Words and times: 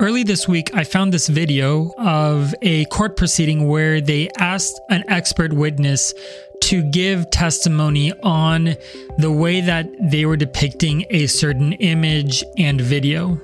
Early 0.00 0.22
this 0.22 0.46
week, 0.46 0.72
I 0.76 0.84
found 0.84 1.12
this 1.12 1.26
video 1.26 1.90
of 1.98 2.54
a 2.62 2.84
court 2.84 3.16
proceeding 3.16 3.66
where 3.66 4.00
they 4.00 4.28
asked 4.38 4.80
an 4.90 5.02
expert 5.08 5.52
witness 5.52 6.14
to 6.62 6.84
give 6.84 7.28
testimony 7.32 8.12
on 8.22 8.76
the 9.18 9.32
way 9.32 9.60
that 9.60 9.88
they 10.00 10.24
were 10.24 10.36
depicting 10.36 11.04
a 11.10 11.26
certain 11.26 11.72
image 11.72 12.44
and 12.56 12.80
video. 12.80 13.40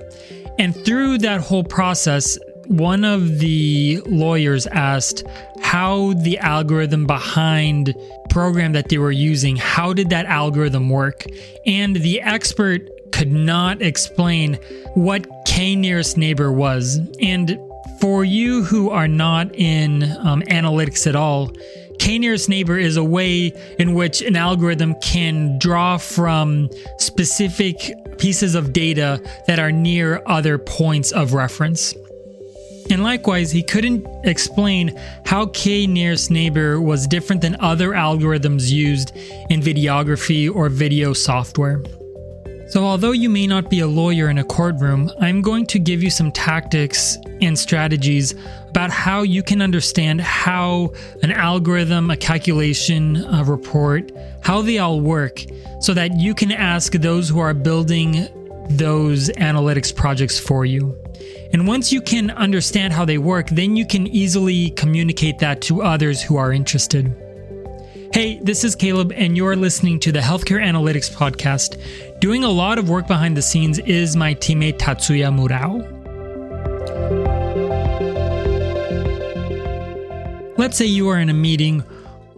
And 0.56 0.77
through 0.85 1.19
that 1.19 1.41
whole 1.41 1.64
process, 1.64 2.39
one 2.68 3.05
of 3.05 3.41
the 3.41 4.00
lawyers 4.07 4.68
asked 4.68 5.25
how 5.61 6.12
the 6.12 6.39
algorithm 6.39 7.05
behind 7.05 7.96
program 8.30 8.75
that 8.75 8.91
they 8.91 8.98
were 8.98 9.11
using 9.11 9.57
how 9.57 9.93
did 9.93 10.11
that 10.11 10.27
algorithm 10.27 10.89
work 10.89 11.25
and 11.66 11.96
the 11.96 12.21
expert 12.21 12.89
could 13.25 13.32
not 13.32 13.80
explain 13.80 14.59
what 14.93 15.27
K 15.46 15.74
nearest 15.74 16.18
neighbor 16.18 16.52
was. 16.52 17.01
And 17.23 17.59
for 17.98 18.23
you 18.23 18.65
who 18.65 18.91
are 18.91 19.09
not 19.09 19.55
in 19.55 20.02
um, 20.19 20.42
analytics 20.42 21.06
at 21.06 21.16
all, 21.16 21.51
K 21.98 22.18
nearest 22.18 22.51
neighbor 22.51 22.77
is 22.77 22.98
a 22.98 23.05
way 23.05 23.51
in 23.79 23.95
which 23.95 24.20
an 24.20 24.37
algorithm 24.37 24.95
can 25.01 25.59
draw 25.59 25.96
from 25.96 26.68
specific 26.98 27.95
pieces 28.18 28.55
of 28.55 28.74
data 28.74 29.23
that 29.46 29.59
are 29.59 29.73
near 29.73 30.23
other 30.27 30.59
points 30.59 31.10
of 31.10 31.32
reference. 31.32 31.95
And 32.91 33.02
likewise, 33.02 33.51
he 33.51 33.62
couldn't 33.62 34.06
explain 34.24 35.01
how 35.24 35.46
K 35.46 35.87
nearest 35.87 36.30
neighbor 36.30 36.79
was 36.79 37.06
different 37.06 37.41
than 37.41 37.56
other 37.59 37.93
algorithms 37.93 38.70
used 38.70 39.16
in 39.48 39.62
videography 39.62 40.54
or 40.54 40.68
video 40.68 41.15
software. 41.15 41.82
So, 42.74 42.84
although 42.84 43.12
you 43.12 43.30
may 43.30 43.46
not 43.46 43.70
be 43.70 43.78
a 43.78 43.87
lawyer 43.87 44.28
in 44.28 44.38
a 44.38 44.42
courtroom, 44.42 45.09
I'm 45.20 45.42
going 45.42 45.65
to 45.66 45.78
give 45.78 46.02
you 46.02 46.10
some 46.10 46.32
tactics 46.32 47.16
and 47.41 47.56
strategies 47.56 48.34
about 48.69 48.90
how 48.90 49.23
you 49.23 49.45
can 49.45 49.62
understand 49.62 50.21
how 50.21 50.93
an 51.23 51.30
algorithm, 51.30 52.10
a 52.10 52.16
calculation, 52.16 53.24
a 53.26 53.45
report, 53.45 54.10
how 54.43 54.60
they 54.60 54.79
all 54.79 55.01
work, 55.01 55.45
so 55.79 55.95
that 55.95 56.18
you 56.18 56.34
can 56.34 56.51
ask 56.51 56.95
those 56.95 57.29
who 57.29 57.38
are 57.38 57.54
building 57.54 58.26
those 58.71 59.29
analytics 59.29 59.95
projects 59.95 60.40
for 60.40 60.65
you. 60.65 61.01
And 61.52 61.68
once 61.68 61.93
you 61.93 62.02
can 62.02 62.32
understand 62.32 62.93
how 62.93 63.04
they 63.04 63.18
work, 63.18 63.51
then 63.51 63.77
you 63.77 63.87
can 63.87 64.09
easily 64.09 64.71
communicate 64.71 65.38
that 65.38 65.62
to 65.62 65.82
others 65.82 66.21
who 66.21 66.38
are 66.38 66.53
interested. 66.53 67.24
Hey, 68.15 68.38
this 68.41 68.62
is 68.62 68.76
Caleb, 68.76 69.12
and 69.12 69.37
you're 69.37 69.56
listening 69.56 69.98
to 69.98 70.12
the 70.12 70.20
Healthcare 70.20 70.65
Analytics 70.65 71.12
Podcast. 71.12 72.21
Doing 72.21 72.44
a 72.44 72.48
lot 72.48 72.78
of 72.78 72.88
work 72.88 73.09
behind 73.09 73.37
the 73.37 73.43
scenes 73.43 73.81
is 73.81 74.15
my 74.15 74.37
teammate 74.37 74.78
Tatsuya 74.78 75.34
Murao. 75.34 75.82
Let's 80.56 80.78
say 80.78 80.84
you 80.84 81.09
are 81.09 81.19
in 81.19 81.28
a 81.28 81.34
meeting 81.34 81.81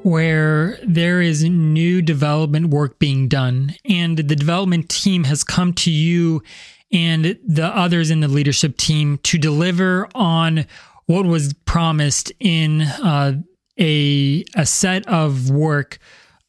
where 0.03 0.79
there 0.83 1.21
is 1.21 1.45
new 1.45 2.01
development 2.01 2.71
work 2.71 2.99
being 2.99 3.29
done, 3.29 3.75
and 3.85 4.17
the 4.17 4.35
development 4.35 4.89
team 4.89 5.25
has 5.25 5.45
come 5.45 5.75
to 5.75 5.91
you 5.91 6.43
and 6.91 7.39
the 7.47 7.67
others 7.67 8.11
in 8.11 8.21
the 8.21 8.29
leadership 8.29 8.79
team 8.79 9.19
to 9.25 9.37
deliver 9.37 10.09
on 10.15 10.65
what 11.05 11.27
was 11.27 11.53
promised 11.67 12.33
in 12.41 12.81
uh, 12.81 13.43
a 13.79 14.45
a 14.55 14.67
set 14.67 15.07
of 15.09 15.51
work 15.51 15.99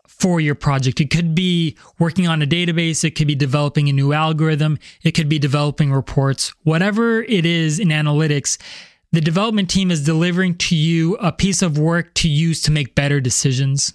for 0.08 0.40
your 0.40 0.56
project. 0.56 1.00
It 1.00 1.12
could 1.12 1.36
be 1.36 1.78
working 2.00 2.28
on 2.28 2.42
a 2.42 2.48
database, 2.48 3.04
it 3.04 3.12
could 3.12 3.28
be 3.28 3.36
developing 3.36 3.88
a 3.88 3.94
new 3.94 4.14
algorithm, 4.14 4.80
it 5.04 5.12
could 5.12 5.30
be 5.30 5.38
developing 5.40 5.94
reports. 5.94 6.54
Whatever 6.64 7.22
it 7.22 7.46
is 7.46 7.80
in 7.80 7.90
analytics, 7.90 8.58
the 9.12 9.22
development 9.22 9.70
team 9.70 9.92
is 9.92 10.04
delivering 10.04 10.56
to 10.58 10.76
you 10.76 11.16
a 11.18 11.32
piece 11.32 11.62
of 11.62 11.78
work 11.78 12.14
to 12.16 12.28
use 12.28 12.62
to 12.64 12.72
make 12.72 12.96
better 12.96 13.22
decisions. 13.22 13.94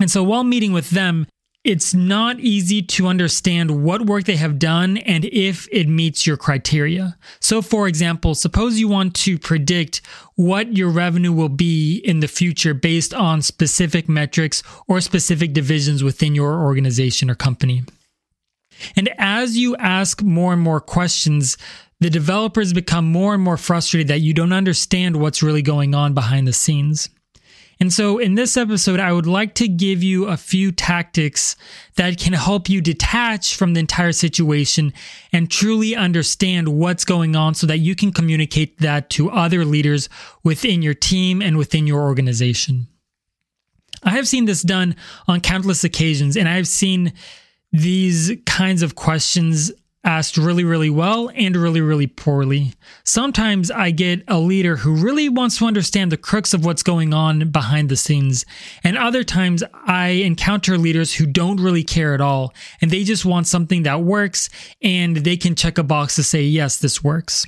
And 0.00 0.10
so 0.10 0.22
while 0.22 0.44
meeting 0.44 0.72
with 0.72 0.90
them, 0.90 1.26
it's 1.62 1.92
not 1.92 2.40
easy 2.40 2.80
to 2.80 3.06
understand 3.06 3.82
what 3.84 4.06
work 4.06 4.24
they 4.24 4.36
have 4.36 4.58
done 4.58 4.96
and 4.98 5.26
if 5.26 5.68
it 5.70 5.88
meets 5.88 6.26
your 6.26 6.38
criteria. 6.38 7.18
So, 7.38 7.60
for 7.60 7.86
example, 7.86 8.34
suppose 8.34 8.78
you 8.78 8.88
want 8.88 9.14
to 9.16 9.38
predict 9.38 10.00
what 10.36 10.74
your 10.74 10.88
revenue 10.88 11.32
will 11.32 11.50
be 11.50 11.98
in 11.98 12.20
the 12.20 12.28
future 12.28 12.72
based 12.72 13.12
on 13.12 13.42
specific 13.42 14.08
metrics 14.08 14.62
or 14.88 15.02
specific 15.02 15.52
divisions 15.52 16.02
within 16.02 16.34
your 16.34 16.62
organization 16.62 17.30
or 17.30 17.34
company. 17.34 17.82
And 18.96 19.10
as 19.18 19.58
you 19.58 19.76
ask 19.76 20.22
more 20.22 20.54
and 20.54 20.62
more 20.62 20.80
questions, 20.80 21.58
the 22.00 22.08
developers 22.08 22.72
become 22.72 23.04
more 23.04 23.34
and 23.34 23.42
more 23.42 23.58
frustrated 23.58 24.08
that 24.08 24.22
you 24.22 24.32
don't 24.32 24.54
understand 24.54 25.16
what's 25.16 25.42
really 25.42 25.60
going 25.60 25.94
on 25.94 26.14
behind 26.14 26.48
the 26.48 26.54
scenes. 26.54 27.10
And 27.80 27.90
so, 27.90 28.18
in 28.18 28.34
this 28.34 28.58
episode, 28.58 29.00
I 29.00 29.10
would 29.10 29.26
like 29.26 29.54
to 29.54 29.66
give 29.66 30.02
you 30.02 30.26
a 30.26 30.36
few 30.36 30.70
tactics 30.70 31.56
that 31.96 32.18
can 32.18 32.34
help 32.34 32.68
you 32.68 32.82
detach 32.82 33.56
from 33.56 33.72
the 33.72 33.80
entire 33.80 34.12
situation 34.12 34.92
and 35.32 35.50
truly 35.50 35.96
understand 35.96 36.68
what's 36.68 37.06
going 37.06 37.34
on 37.34 37.54
so 37.54 37.66
that 37.66 37.78
you 37.78 37.96
can 37.96 38.12
communicate 38.12 38.78
that 38.80 39.08
to 39.10 39.30
other 39.30 39.64
leaders 39.64 40.10
within 40.44 40.82
your 40.82 40.92
team 40.92 41.40
and 41.40 41.56
within 41.56 41.86
your 41.86 42.02
organization. 42.02 42.86
I 44.02 44.10
have 44.10 44.28
seen 44.28 44.44
this 44.44 44.62
done 44.62 44.94
on 45.26 45.40
countless 45.40 45.82
occasions, 45.82 46.36
and 46.36 46.50
I've 46.50 46.68
seen 46.68 47.14
these 47.72 48.32
kinds 48.44 48.82
of 48.82 48.94
questions 48.94 49.72
asked 50.04 50.36
really, 50.36 50.64
really 50.64 50.90
well 50.90 51.30
and 51.34 51.56
really, 51.56 51.80
really 51.80 52.06
poorly. 52.06 52.72
Sometimes 53.04 53.70
I 53.70 53.90
get 53.90 54.22
a 54.28 54.38
leader 54.38 54.76
who 54.76 54.94
really 54.94 55.28
wants 55.28 55.58
to 55.58 55.66
understand 55.66 56.10
the 56.10 56.16
crux 56.16 56.54
of 56.54 56.64
what's 56.64 56.82
going 56.82 57.12
on 57.12 57.50
behind 57.50 57.88
the 57.88 57.96
scenes. 57.96 58.46
And 58.82 58.96
other 58.96 59.24
times 59.24 59.62
I 59.86 60.08
encounter 60.08 60.78
leaders 60.78 61.14
who 61.14 61.26
don't 61.26 61.60
really 61.60 61.84
care 61.84 62.14
at 62.14 62.20
all 62.20 62.54
and 62.80 62.90
they 62.90 63.04
just 63.04 63.24
want 63.24 63.46
something 63.46 63.82
that 63.82 64.02
works 64.02 64.48
and 64.80 65.18
they 65.18 65.36
can 65.36 65.54
check 65.54 65.76
a 65.76 65.82
box 65.82 66.16
to 66.16 66.22
say, 66.22 66.42
yes, 66.42 66.78
this 66.78 67.04
works. 67.04 67.46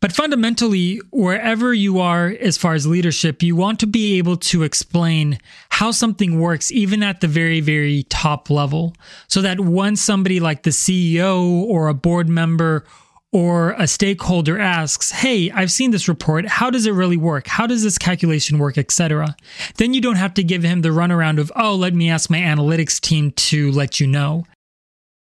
But 0.00 0.12
fundamentally, 0.12 1.00
wherever 1.10 1.74
you 1.74 1.98
are 1.98 2.28
as 2.40 2.56
far 2.56 2.74
as 2.74 2.86
leadership, 2.86 3.42
you 3.42 3.56
want 3.56 3.80
to 3.80 3.86
be 3.86 4.18
able 4.18 4.36
to 4.36 4.62
explain 4.62 5.38
how 5.70 5.90
something 5.90 6.38
works, 6.38 6.70
even 6.70 7.02
at 7.02 7.20
the 7.20 7.26
very, 7.26 7.60
very 7.60 8.04
top 8.04 8.48
level, 8.48 8.94
so 9.26 9.42
that 9.42 9.60
when 9.60 9.96
somebody 9.96 10.38
like 10.38 10.62
the 10.62 10.70
CEO 10.70 11.64
or 11.64 11.88
a 11.88 11.94
board 11.94 12.28
member 12.28 12.84
or 13.32 13.72
a 13.72 13.86
stakeholder 13.86 14.58
asks, 14.58 15.10
Hey, 15.10 15.50
I've 15.50 15.70
seen 15.70 15.90
this 15.90 16.08
report. 16.08 16.46
How 16.46 16.70
does 16.70 16.86
it 16.86 16.92
really 16.92 17.16
work? 17.16 17.46
How 17.46 17.66
does 17.66 17.82
this 17.82 17.98
calculation 17.98 18.58
work, 18.58 18.78
etc. 18.78 19.36
Then 19.76 19.94
you 19.94 20.00
don't 20.00 20.16
have 20.16 20.34
to 20.34 20.44
give 20.44 20.62
him 20.62 20.82
the 20.82 20.90
runaround 20.90 21.38
of, 21.38 21.52
Oh, 21.56 21.74
let 21.74 21.92
me 21.92 22.08
ask 22.08 22.30
my 22.30 22.38
analytics 22.38 23.00
team 23.00 23.32
to 23.32 23.70
let 23.72 24.00
you 24.00 24.06
know 24.06 24.46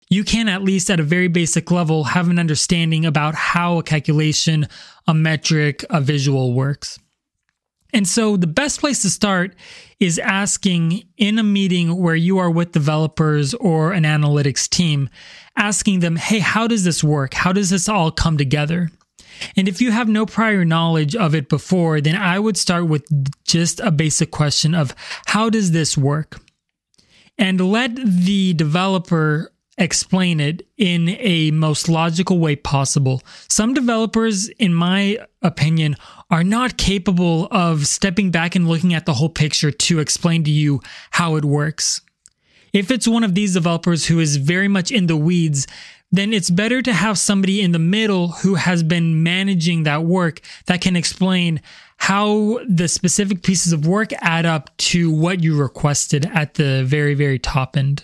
you 0.09 0.23
can 0.23 0.47
at 0.47 0.63
least 0.63 0.89
at 0.89 0.99
a 0.99 1.03
very 1.03 1.27
basic 1.27 1.71
level 1.71 2.03
have 2.03 2.29
an 2.29 2.39
understanding 2.39 3.05
about 3.05 3.35
how 3.35 3.79
a 3.79 3.83
calculation, 3.83 4.67
a 5.07 5.13
metric, 5.13 5.85
a 5.89 6.01
visual 6.01 6.53
works. 6.53 6.99
And 7.93 8.07
so 8.07 8.37
the 8.37 8.47
best 8.47 8.79
place 8.79 9.03
to 9.03 9.09
start 9.09 9.53
is 9.99 10.17
asking 10.17 11.03
in 11.17 11.37
a 11.37 11.43
meeting 11.43 11.95
where 11.95 12.15
you 12.15 12.39
are 12.39 12.49
with 12.49 12.71
developers 12.71 13.53
or 13.53 13.93
an 13.93 14.03
analytics 14.03 14.67
team, 14.67 15.09
asking 15.55 15.99
them, 15.99 16.15
Hey, 16.15 16.39
how 16.39 16.67
does 16.67 16.83
this 16.83 17.03
work? 17.03 17.35
How 17.35 17.53
does 17.53 17.69
this 17.69 17.87
all 17.87 18.11
come 18.11 18.37
together? 18.37 18.89
And 19.55 19.67
if 19.67 19.81
you 19.81 19.91
have 19.91 20.07
no 20.07 20.25
prior 20.25 20.65
knowledge 20.65 21.15
of 21.15 21.35
it 21.35 21.49
before, 21.49 22.01
then 22.01 22.15
I 22.15 22.39
would 22.39 22.57
start 22.57 22.87
with 22.87 23.05
just 23.45 23.79
a 23.79 23.91
basic 23.91 24.31
question 24.31 24.73
of 24.73 24.95
how 25.27 25.49
does 25.49 25.71
this 25.71 25.97
work? 25.97 26.39
And 27.37 27.59
let 27.71 27.95
the 27.95 28.53
developer 28.53 29.52
explain 29.77 30.39
it 30.39 30.67
in 30.77 31.09
a 31.19 31.51
most 31.51 31.89
logical 31.89 32.39
way 32.39 32.55
possible. 32.55 33.21
Some 33.47 33.73
developers, 33.73 34.47
in 34.49 34.73
my 34.73 35.19
opinion, 35.41 35.95
are 36.29 36.43
not 36.43 36.77
capable 36.77 37.47
of 37.51 37.87
stepping 37.87 38.31
back 38.31 38.55
and 38.55 38.67
looking 38.67 38.93
at 38.93 39.05
the 39.05 39.15
whole 39.15 39.29
picture 39.29 39.71
to 39.71 39.99
explain 39.99 40.43
to 40.43 40.51
you 40.51 40.81
how 41.11 41.35
it 41.35 41.45
works. 41.45 42.01
If 42.71 42.89
it's 42.89 43.07
one 43.07 43.23
of 43.23 43.35
these 43.35 43.53
developers 43.53 44.07
who 44.07 44.19
is 44.19 44.37
very 44.37 44.67
much 44.67 44.91
in 44.91 45.07
the 45.07 45.17
weeds, 45.17 45.67
then 46.11 46.33
it's 46.33 46.49
better 46.49 46.81
to 46.81 46.93
have 46.93 47.17
somebody 47.17 47.61
in 47.61 47.71
the 47.71 47.79
middle 47.79 48.29
who 48.29 48.55
has 48.55 48.83
been 48.83 49.23
managing 49.23 49.83
that 49.83 50.03
work 50.03 50.41
that 50.67 50.81
can 50.81 50.95
explain 50.95 51.59
how 51.97 52.59
the 52.67 52.87
specific 52.87 53.41
pieces 53.41 53.73
of 53.73 53.87
work 53.87 54.11
add 54.19 54.45
up 54.45 54.75
to 54.77 55.11
what 55.11 55.43
you 55.43 55.57
requested 55.59 56.25
at 56.27 56.55
the 56.55 56.83
very, 56.83 57.15
very 57.15 57.39
top 57.39 57.75
end. 57.77 58.03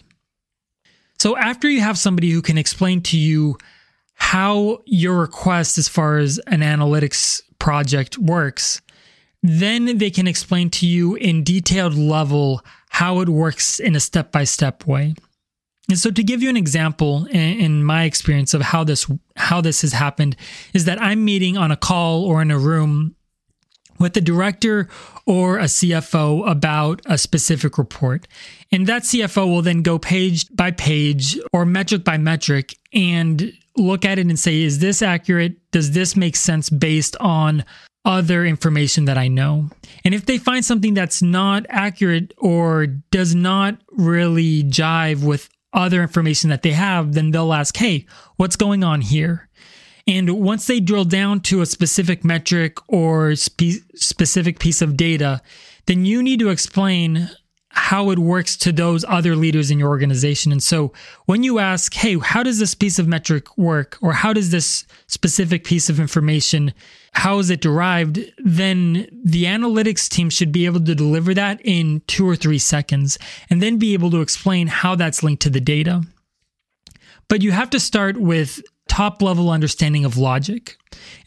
So 1.19 1.36
after 1.38 1.69
you 1.69 1.81
have 1.81 1.98
somebody 1.98 2.31
who 2.31 2.42
can 2.42 2.57
explain 2.57 3.01
to 3.04 3.18
you 3.18 3.57
how 4.16 4.81
your 4.86 5.19
request 5.19 5.77
as 5.77 5.88
far 5.88 6.18
as 6.18 6.39
an 6.48 6.62
analytics 6.62 7.42
project 7.60 8.18
works, 8.18 8.81
then 9.44 9.98
they 9.98 10.10
can 10.10 10.27
explain 10.27 10.69
to 10.71 10.88
you 10.88 11.16
in 11.16 11.44
detailed 11.44 11.95
level 11.95 12.62
how 12.89 13.19
it 13.21 13.30
works 13.30 13.80
in 13.80 13.95
a 13.95 14.00
step 14.00 14.31
by 14.31 14.44
step 14.44 14.86
way. 14.86 15.13
And 15.89 15.98
so 15.98 16.12
to 16.12 16.24
give 16.24 16.44
you 16.44 16.50
an 16.50 16.57
example 16.57 17.25
in, 17.27 17.83
my 17.83 18.04
experience 18.04 18.54
of 18.54 18.62
how 18.62 18.83
this 18.83 19.07
how 19.36 19.60
this 19.60 19.81
has 19.81 19.94
happened 19.94 20.36
is 20.74 20.86
that 20.86 21.01
I'm 21.01 21.25
meeting 21.25 21.57
on 21.57 21.71
a 21.71 21.77
call 21.77 22.25
or 22.25 22.42
in 22.42 22.51
a 22.51 22.60
room 22.60 23.16
with 23.99 24.15
a 24.17 24.21
director 24.21 24.87
or 25.25 25.59
a 25.59 25.65
CFO 25.65 26.49
about 26.49 27.01
a 27.05 27.17
specific 27.17 27.77
report. 27.77 28.27
And 28.71 28.87
that 28.87 29.03
CFO 29.03 29.47
will 29.47 29.61
then 29.61 29.81
go 29.81 29.99
page 29.99 30.47
by 30.55 30.71
page 30.71 31.37
or 31.53 31.65
metric 31.65 32.03
by 32.03 32.17
metric 32.17 32.77
and 32.93 33.53
look 33.77 34.05
at 34.05 34.19
it 34.19 34.27
and 34.27 34.39
say, 34.39 34.61
is 34.61 34.79
this 34.79 35.01
accurate? 35.01 35.57
Does 35.71 35.91
this 35.91 36.15
make 36.15 36.35
sense 36.35 36.69
based 36.69 37.15
on 37.19 37.63
other 38.05 38.45
information 38.45 39.05
that 39.05 39.17
I 39.17 39.27
know? 39.27 39.69
And 40.05 40.13
if 40.13 40.25
they 40.25 40.37
find 40.37 40.63
something 40.63 40.93
that's 40.93 41.21
not 41.21 41.65
accurate 41.69 42.33
or 42.37 42.87
does 42.87 43.35
not 43.35 43.77
really 43.91 44.63
jive 44.63 45.23
with 45.23 45.49
other 45.73 46.01
information 46.01 46.49
that 46.49 46.61
they 46.61 46.71
have, 46.71 47.13
then 47.13 47.31
they'll 47.31 47.53
ask, 47.53 47.75
hey, 47.77 48.05
what's 48.37 48.55
going 48.55 48.83
on 48.83 49.01
here? 49.01 49.48
And 50.09 50.31
once 50.41 50.65
they 50.65 50.79
drill 50.79 51.06
down 51.06 51.41
to 51.41 51.61
a 51.61 51.67
specific 51.67 52.25
metric 52.25 52.79
or 52.88 53.35
spe- 53.35 53.85
specific 53.94 54.57
piece 54.57 54.81
of 54.81 54.97
data, 54.97 55.39
then 55.85 56.03
you 56.03 56.23
need 56.23 56.39
to 56.39 56.50
explain 56.50 57.29
how 57.69 58.09
it 58.09 58.17
works 58.17 58.57
to 58.57 58.71
those 58.71 59.06
other 59.07 59.35
leaders 59.35 59.69
in 59.69 59.77
your 59.77 59.89
organization. 59.89 60.51
And 60.51 60.63
so 60.63 60.91
when 61.27 61.44
you 61.44 61.59
ask, 61.59 61.94
hey, 61.94 62.17
how 62.17 62.41
does 62.41 62.57
this 62.57 62.73
piece 62.73 62.97
of 62.97 63.07
metric 63.07 63.56
work? 63.56 64.00
Or 64.01 64.13
how 64.13 64.33
does 64.33 64.50
this 64.50 64.88
specific 65.06 65.63
piece 65.63 65.91
of 65.91 66.00
information, 66.00 66.73
how 67.11 67.38
is 67.38 67.51
it 67.51 67.61
derived? 67.61 68.19
Then 68.39 69.07
the 69.23 69.44
analytics 69.44 70.09
team 70.09 70.31
should 70.31 70.51
be 70.51 70.65
able 70.65 70.83
to 70.85 70.95
deliver 70.95 71.35
that 71.35 71.61
in 71.63 72.01
two 72.07 72.27
or 72.27 72.35
three 72.35 72.57
seconds 72.57 73.19
and 73.47 73.61
then 73.61 73.77
be 73.77 73.94
able 73.94 74.09
to 74.09 74.21
explain 74.21 74.65
how 74.65 74.95
that's 74.95 75.21
linked 75.21 75.44
to 75.44 75.51
the 75.51 75.61
data. 75.61 76.01
But 77.27 77.44
you 77.44 77.51
have 77.51 77.69
to 77.69 77.79
start 77.79 78.17
with 78.17 78.59
top 78.89 79.21
level 79.21 79.50
understanding 79.50 80.03
of 80.03 80.18
logic. 80.18 80.75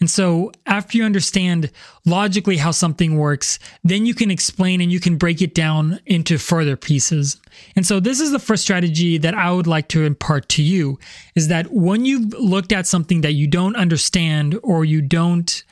And 0.01 0.11
so 0.11 0.53
after 0.67 0.99
you 0.99 1.05
understand 1.05 1.71
logically 2.05 2.59
how 2.59 2.73
something 2.73 3.17
works, 3.17 3.59
then 3.83 4.05
you 4.05 4.15
can 4.15 4.31
explain 4.31 4.81
and 4.81 4.93
you 4.93 5.01
can 5.01 5.17
break 5.17 5.41
it 5.41 5.55
down 5.55 6.01
into 6.05 6.37
further 6.37 6.77
pieces. 6.77 7.41
And 7.75 7.87
so 7.87 8.01
this 8.01 8.21
is 8.21 8.33
the 8.33 8.39
first 8.39 8.65
strategy 8.65 9.17
that 9.19 9.35
I 9.35 9.51
would 9.53 9.67
like 9.67 9.89
to 9.89 10.05
impart 10.05 10.49
to 10.51 10.63
you 10.63 10.99
is 11.35 11.49
that 11.49 11.73
when 11.73 12.05
you've 12.05 12.35
looked 12.35 12.73
at 12.73 12.87
something 12.87 13.23
that 13.23 13.33
you 13.33 13.47
don't 13.47 13.77
understand 13.77 14.59
or 14.63 14.85
you 14.85 15.01
don't 15.01 15.65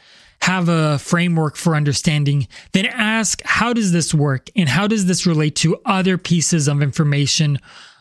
have 0.43 0.69
a 0.71 0.99
framework 0.99 1.57
for 1.57 1.75
understanding, 1.75 2.49
then 2.73 2.87
ask, 2.87 3.43
how 3.45 3.75
does 3.75 3.93
this 3.93 4.15
work? 4.15 4.49
And 4.57 4.69
how 4.69 4.87
does 4.87 5.05
this 5.05 5.27
relate 5.27 5.57
to 5.57 5.77
other 5.85 6.17
pieces 6.17 6.67
of 6.67 6.81
information 6.81 7.59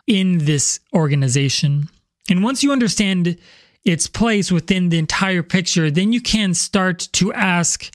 in 0.08 0.38
this 0.46 0.80
organization? 0.94 1.90
And 2.30 2.44
once 2.44 2.64
you 2.64 2.72
understand 2.72 3.38
its 3.86 4.08
place 4.08 4.52
within 4.52 4.90
the 4.90 4.98
entire 4.98 5.44
picture, 5.44 5.90
then 5.90 6.12
you 6.12 6.22
can 6.22 6.54
start 6.54 7.08
to 7.14 7.34
ask 7.34 7.92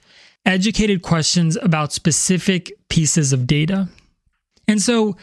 educated 0.47 1.03
questions 1.03 1.57
about 1.57 1.93
specific 1.93 2.73
pieces 2.89 3.33
of 3.33 3.47
data. 3.47 3.89
And 4.69 4.81
so 4.81 5.17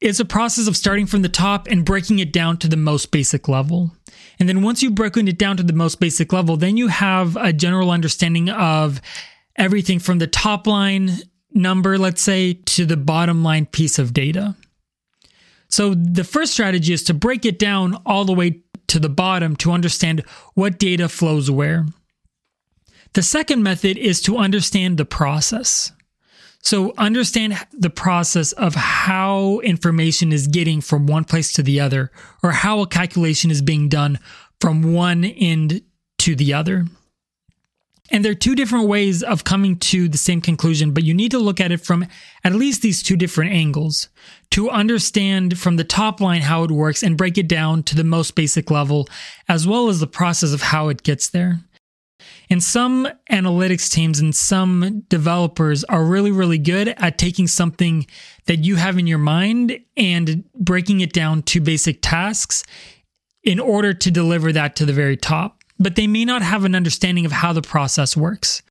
it's 0.00 0.20
a 0.20 0.24
process 0.24 0.68
of 0.68 0.76
starting 0.76 1.06
from 1.06 1.22
the 1.22 1.28
top 1.28 1.66
and 1.68 1.84
breaking 1.84 2.20
it 2.20 2.32
down 2.32 2.56
to 2.58 2.68
the 2.68 2.76
most 2.76 3.10
basic 3.10 3.48
level. 3.48 3.92
And 4.38 4.48
then 4.48 4.62
once 4.62 4.82
you've 4.82 4.94
broken 4.94 5.26
it 5.26 5.38
down 5.38 5.56
to 5.56 5.62
the 5.62 5.72
most 5.72 5.98
basic 5.98 6.32
level, 6.32 6.56
then 6.56 6.76
you 6.76 6.88
have 6.88 7.36
a 7.36 7.52
general 7.52 7.90
understanding 7.90 8.48
of 8.48 9.00
everything 9.56 9.98
from 9.98 10.18
the 10.18 10.26
top 10.26 10.66
line 10.66 11.10
number, 11.52 11.98
let's 11.98 12.22
say, 12.22 12.54
to 12.54 12.86
the 12.86 12.96
bottom 12.96 13.42
line 13.42 13.66
piece 13.66 13.98
of 13.98 14.14
data. 14.14 14.54
So 15.68 15.94
the 15.94 16.24
first 16.24 16.52
strategy 16.52 16.92
is 16.92 17.02
to 17.04 17.14
break 17.14 17.44
it 17.44 17.58
down 17.58 18.00
all 18.06 18.24
the 18.24 18.32
way 18.32 18.62
to 18.88 18.98
the 18.98 19.08
bottom 19.08 19.56
to 19.56 19.72
understand 19.72 20.24
what 20.54 20.78
data 20.78 21.08
flows 21.08 21.50
where. 21.50 21.86
The 23.14 23.22
second 23.22 23.62
method 23.62 23.96
is 23.96 24.20
to 24.22 24.36
understand 24.36 24.98
the 24.98 25.04
process. 25.04 25.92
So 26.60 26.92
understand 26.98 27.56
the 27.72 27.90
process 27.90 28.52
of 28.52 28.74
how 28.74 29.60
information 29.60 30.32
is 30.32 30.48
getting 30.48 30.80
from 30.80 31.06
one 31.06 31.24
place 31.24 31.52
to 31.54 31.62
the 31.62 31.80
other, 31.80 32.10
or 32.42 32.50
how 32.50 32.80
a 32.80 32.86
calculation 32.86 33.50
is 33.50 33.62
being 33.62 33.88
done 33.88 34.18
from 34.60 34.92
one 34.92 35.24
end 35.24 35.82
to 36.18 36.34
the 36.34 36.52
other. 36.52 36.86
And 38.10 38.24
there 38.24 38.32
are 38.32 38.36
two 38.36 38.54
different 38.54 38.88
ways 38.88 39.22
of 39.22 39.44
coming 39.44 39.76
to 39.78 40.08
the 40.08 40.18
same 40.18 40.40
conclusion, 40.40 40.92
but 40.92 41.04
you 41.04 41.12
need 41.12 41.30
to 41.32 41.38
look 41.38 41.60
at 41.60 41.72
it 41.72 41.80
from 41.80 42.06
at 42.42 42.54
least 42.54 42.80
these 42.80 43.02
two 43.02 43.16
different 43.16 43.52
angles 43.52 44.08
to 44.50 44.70
understand 44.70 45.58
from 45.58 45.76
the 45.76 45.84
top 45.84 46.20
line 46.20 46.40
how 46.42 46.64
it 46.64 46.70
works 46.70 47.02
and 47.02 47.18
break 47.18 47.36
it 47.36 47.48
down 47.48 47.82
to 47.84 47.94
the 47.94 48.04
most 48.04 48.34
basic 48.34 48.70
level, 48.70 49.06
as 49.48 49.66
well 49.66 49.88
as 49.88 50.00
the 50.00 50.06
process 50.06 50.52
of 50.52 50.62
how 50.62 50.88
it 50.88 51.02
gets 51.02 51.28
there. 51.28 51.60
And 52.50 52.62
some 52.62 53.06
analytics 53.30 53.90
teams 53.90 54.20
and 54.20 54.34
some 54.34 55.04
developers 55.08 55.84
are 55.84 56.04
really, 56.04 56.30
really 56.30 56.58
good 56.58 56.88
at 56.88 57.18
taking 57.18 57.46
something 57.46 58.06
that 58.46 58.64
you 58.64 58.76
have 58.76 58.98
in 58.98 59.06
your 59.06 59.18
mind 59.18 59.78
and 59.96 60.44
breaking 60.54 61.00
it 61.00 61.12
down 61.12 61.42
to 61.42 61.60
basic 61.60 61.98
tasks 62.00 62.64
in 63.44 63.60
order 63.60 63.92
to 63.92 64.10
deliver 64.10 64.50
that 64.52 64.76
to 64.76 64.86
the 64.86 64.92
very 64.94 65.16
top 65.16 65.57
but 65.78 65.96
they 65.96 66.06
may 66.06 66.24
not 66.24 66.42
have 66.42 66.64
an 66.64 66.74
understanding 66.74 67.24
of 67.24 67.32
how 67.32 67.52
the 67.52 67.62
process 67.62 68.16
works. 68.16 68.62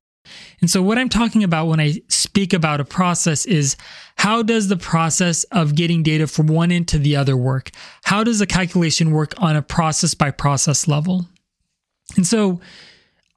And 0.60 0.68
so, 0.68 0.82
what 0.82 0.98
I'm 0.98 1.08
talking 1.08 1.42
about 1.42 1.66
when 1.66 1.80
I 1.80 2.02
speak 2.08 2.52
about 2.52 2.80
a 2.80 2.84
process 2.84 3.46
is 3.46 3.76
how 4.16 4.42
does 4.42 4.68
the 4.68 4.76
process 4.76 5.44
of 5.44 5.74
getting 5.74 6.02
data 6.02 6.26
from 6.26 6.48
one 6.48 6.70
end 6.70 6.88
to 6.88 6.98
the 6.98 7.16
other 7.16 7.36
work? 7.36 7.70
How 8.04 8.24
does 8.24 8.40
a 8.40 8.46
calculation 8.46 9.12
work 9.12 9.34
on 9.38 9.56
a 9.56 9.62
process 9.62 10.14
by 10.14 10.30
process 10.30 10.86
level? 10.86 11.26
And 12.16 12.26
so, 12.26 12.60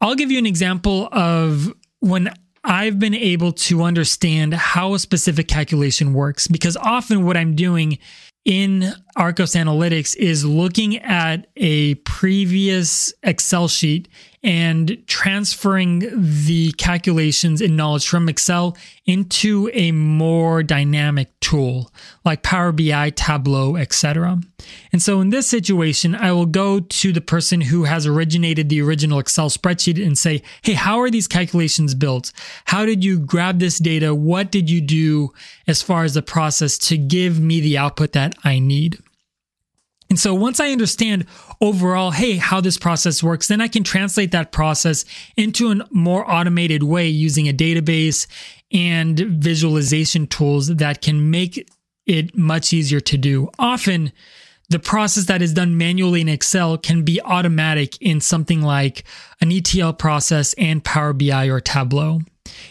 I'll 0.02 0.16
give 0.16 0.32
you 0.32 0.40
an 0.40 0.46
example 0.46 1.08
of 1.12 1.74
when 2.00 2.34
I've 2.64 3.00
been 3.00 3.16
able 3.16 3.54
to 3.54 3.84
understand 3.84 4.54
how 4.54 4.94
a 4.94 5.00
specific 5.00 5.48
calculation 5.48 6.14
works 6.14 6.48
because 6.48 6.78
often 6.78 7.26
what 7.26 7.38
I'm 7.38 7.56
doing 7.56 7.98
in 8.46 8.92
Arcos 9.16 9.54
Analytics 9.54 10.16
is 10.16 10.44
looking 10.44 10.98
at 10.98 11.48
a 11.58 11.96
previous 11.96 13.14
Excel 13.24 13.68
sheet 13.68 14.08
and 14.44 14.98
transferring 15.06 16.10
the 16.16 16.72
calculations 16.74 17.62
and 17.62 17.78
knowledge 17.78 18.08
from 18.08 18.28
Excel 18.28 18.76
into 19.06 19.70
a 19.74 19.92
more 19.92 20.64
dynamic 20.64 21.40
tool 21.40 21.92
like 22.26 22.42
Power 22.42 22.72
BI, 22.72 23.12
Tableau, 23.12 23.76
etc. 23.76 24.40
And 24.92 25.02
so 25.02 25.22
in 25.22 25.30
this 25.30 25.48
situation, 25.48 26.16
I 26.16 26.32
will 26.32 26.46
go 26.46 26.80
to 26.80 27.12
the 27.12 27.22
person 27.22 27.62
who 27.62 27.84
has 27.84 28.06
originated 28.06 28.70
the 28.70 28.82
original 28.82 29.20
Excel 29.20 29.50
spreadsheet 29.50 30.04
and 30.04 30.18
say, 30.18 30.42
Hey, 30.62 30.74
how 30.74 31.00
are 31.00 31.10
these 31.10 31.28
calculations 31.28 31.96
built? 31.96 32.32
How 32.66 32.86
did 32.86 33.04
you 33.04 33.20
grab 33.20 33.60
this 33.60 33.80
data? 33.80 34.14
What 34.16 34.52
did 34.52 34.70
you 34.70 34.82
do 34.82 35.34
as 35.68 35.82
far 35.82 36.04
as 36.04 36.14
the 36.14 36.22
process 36.22 36.78
to 36.80 36.98
give 36.98 37.40
me 37.40 37.62
the 37.62 37.78
output 37.78 38.14
that 38.14 38.36
I 38.44 38.60
need? 38.60 38.98
And 40.12 40.20
so 40.20 40.34
once 40.36 40.60
I 40.60 40.72
understand 40.72 41.26
overall, 41.62 42.12
hey, 42.12 42.36
how 42.36 42.60
this 42.60 42.78
process 42.78 43.24
works, 43.24 43.48
then 43.48 43.62
I 43.62 43.70
can 43.70 43.86
translate 43.86 44.32
that 44.32 44.52
process 44.52 45.06
into 45.38 45.72
a 45.72 45.88
more 45.90 46.30
automated 46.30 46.84
way 46.84 47.08
using 47.08 47.48
a 47.48 47.54
database 47.54 48.28
and 48.74 49.18
visualization 49.18 50.28
tools 50.28 50.68
that 50.68 51.02
can 51.02 51.32
make 51.32 51.66
it 52.06 52.38
much 52.38 52.74
easier 52.74 53.00
to 53.00 53.18
do. 53.18 53.50
Often, 53.58 54.12
the 54.72 54.80
process 54.80 55.26
that 55.26 55.42
is 55.42 55.54
done 55.54 55.78
manually 55.78 56.22
in 56.22 56.30
Excel 56.30 56.78
can 56.78 57.04
be 57.04 57.22
automatic 57.22 58.02
in 58.02 58.22
something 58.22 58.62
like 58.62 59.04
an 59.42 59.52
ETL 59.52 59.92
process 59.92 60.54
and 60.58 60.82
Power 60.84 61.12
BI 61.12 61.48
or 61.48 61.60
Tableau. 61.60 62.22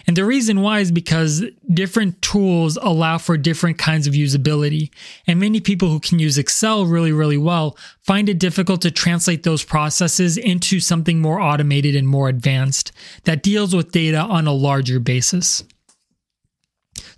And 0.06 0.16
the 0.16 0.24
reason 0.24 0.62
why 0.62 0.80
is 0.80 0.90
because 0.90 1.44
different 1.72 2.20
tools 2.22 2.78
allow 2.80 3.18
for 3.18 3.36
different 3.36 3.76
kinds 3.76 4.06
of 4.06 4.14
usability. 4.14 4.90
And 5.26 5.38
many 5.38 5.60
people 5.60 5.88
who 5.88 6.00
can 6.00 6.18
use 6.18 6.38
Excel 6.38 6.86
really, 6.86 7.12
really 7.12 7.36
well 7.36 7.76
find 8.02 8.30
it 8.30 8.38
difficult 8.38 8.80
to 8.82 8.90
translate 8.90 9.42
those 9.42 9.62
processes 9.62 10.38
into 10.38 10.80
something 10.80 11.20
more 11.20 11.40
automated 11.40 11.94
and 11.94 12.08
more 12.08 12.30
advanced 12.30 12.92
that 13.24 13.42
deals 13.42 13.74
with 13.74 13.92
data 13.92 14.20
on 14.20 14.46
a 14.46 14.52
larger 14.52 15.00
basis. 15.00 15.64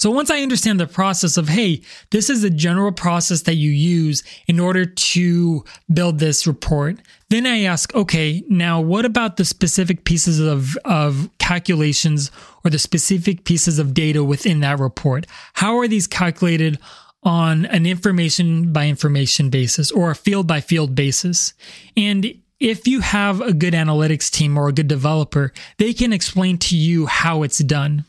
So 0.02 0.11
once 0.11 0.30
I 0.32 0.40
understand 0.40 0.80
the 0.80 0.88
process 0.88 1.37
of, 1.37 1.49
hey, 1.49 1.80
this 2.11 2.28
is 2.28 2.42
a 2.42 2.50
general 2.50 2.90
process 2.90 3.42
that 3.42 3.54
you 3.54 3.71
use 3.71 4.25
in 4.49 4.59
order 4.59 4.85
to 4.85 5.64
build 5.94 6.18
this 6.18 6.44
report, 6.44 6.99
then 7.28 7.47
I 7.47 7.62
ask, 7.62 7.94
okay, 7.94 8.42
now 8.49 8.80
what 8.80 9.04
about 9.04 9.37
the 9.37 9.44
specific 9.44 10.02
pieces 10.02 10.40
of, 10.40 10.76
of 10.85 11.30
calculations 11.38 12.32
or 12.64 12.71
the 12.73 12.80
specific 12.80 13.44
pieces 13.44 13.78
of 13.78 13.94
data 13.94 14.25
within 14.25 14.59
that 14.59 14.80
report? 14.80 15.28
How 15.52 15.78
are 15.78 15.87
these 15.87 16.09
calculated 16.09 16.80
on 17.23 17.66
an 17.66 17.87
information 17.87 18.73
by 18.73 18.88
information 18.88 19.50
basis 19.50 19.92
or 19.92 20.11
a 20.11 20.16
field 20.16 20.49
by 20.49 20.61
field 20.61 20.97
basis? 20.97 21.54
And 21.97 22.35
if 22.59 22.88
you 22.88 23.02
have 23.02 23.40
a 23.40 23.52
good 23.52 23.75
analytics 23.75 24.32
team 24.32 24.59
or 24.59 24.66
a 24.66 24.73
good 24.73 24.88
developer, 24.88 25.52
they 25.78 25.92
can 25.92 26.12
explain 26.12 26.59
to 26.59 26.76
you 26.76 27.06
how 27.06 27.44
it's 27.44 27.59
done 27.59 28.04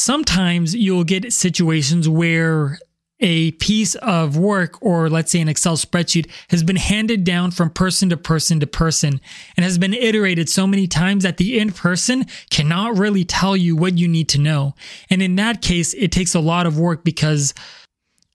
sometimes 0.00 0.74
you'll 0.74 1.04
get 1.04 1.30
situations 1.30 2.08
where 2.08 2.78
a 3.22 3.50
piece 3.52 3.94
of 3.96 4.38
work 4.38 4.78
or 4.80 5.10
let's 5.10 5.30
say 5.30 5.42
an 5.42 5.48
Excel 5.48 5.76
spreadsheet 5.76 6.30
has 6.48 6.62
been 6.62 6.76
handed 6.76 7.22
down 7.22 7.50
from 7.50 7.68
person 7.68 8.08
to 8.08 8.16
person 8.16 8.60
to 8.60 8.66
person 8.66 9.20
and 9.58 9.64
has 9.64 9.76
been 9.76 9.92
iterated 9.92 10.48
so 10.48 10.66
many 10.66 10.86
times 10.86 11.22
that 11.22 11.36
the 11.36 11.60
end 11.60 11.76
person 11.76 12.24
cannot 12.48 12.96
really 12.96 13.24
tell 13.24 13.54
you 13.54 13.76
what 13.76 13.98
you 13.98 14.08
need 14.08 14.30
to 14.30 14.40
know. 14.40 14.74
And 15.10 15.20
in 15.20 15.36
that 15.36 15.60
case, 15.60 15.92
it 15.92 16.10
takes 16.10 16.34
a 16.34 16.40
lot 16.40 16.66
of 16.66 16.78
work 16.78 17.04
because 17.04 17.52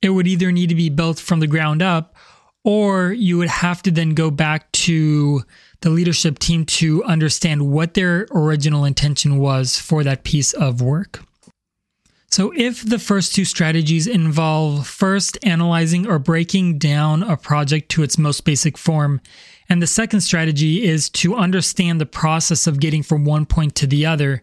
it 0.04 0.10
would 0.10 0.28
either 0.28 0.52
need 0.52 0.70
to 0.70 0.76
be 0.76 0.90
built 0.90 1.18
from 1.18 1.40
the 1.40 1.48
ground 1.48 1.82
up 1.82 2.16
or 2.64 3.12
you 3.12 3.40
would 3.40 3.50
have 3.50 3.82
to 3.84 3.92
then 3.92 4.12
go 4.12 4.30
back 4.30 4.72
to 4.72 5.42
the 5.82 5.90
leadership 5.90 6.38
team 6.38 6.64
to 6.66 7.04
understand 7.06 7.72
what 7.72 7.96
their 7.96 8.28
original 8.32 8.86
intention 8.86 9.40
was 9.40 9.80
for 9.80 10.04
that 10.04 10.24
piece 10.24 10.54
of 10.54 10.80
work. 10.80 11.22
So, 12.32 12.51
if 12.55 12.84
the 12.84 13.00
first 13.00 13.34
two 13.34 13.46
strategies 13.46 14.08
involve 14.08 14.88
first 14.88 15.38
analyzing 15.44 16.08
or 16.08 16.20
breaking 16.20 16.79
down 16.79 17.24
a 17.24 17.38
project 17.38 17.89
to 17.91 18.03
its 18.03 18.17
most 18.17 18.44
basic 18.44 18.77
form, 18.77 19.22
and 19.70 19.82
the 19.82 19.88
second 19.88 20.22
strategy 20.22 20.84
is 20.84 21.10
to 21.12 21.36
understand 21.36 22.01
the 22.01 22.05
process 22.05 22.67
of 22.67 22.79
getting 22.79 23.03
from 23.03 23.25
one 23.25 23.46
point 23.46 23.75
to 23.75 23.88
the 23.88 24.05
other, 24.05 24.41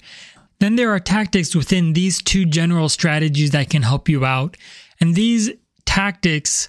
then 0.58 0.76
there 0.76 0.90
are 0.90 1.00
tactics 1.00 1.54
within 1.54 1.92
these 1.92 2.22
two 2.22 2.44
general 2.44 2.88
strategies 2.88 3.50
that 3.50 3.68
can 3.68 3.82
help 3.82 4.08
you 4.08 4.24
out. 4.24 4.56
And 5.00 5.14
these 5.14 5.50
tactics 5.84 6.68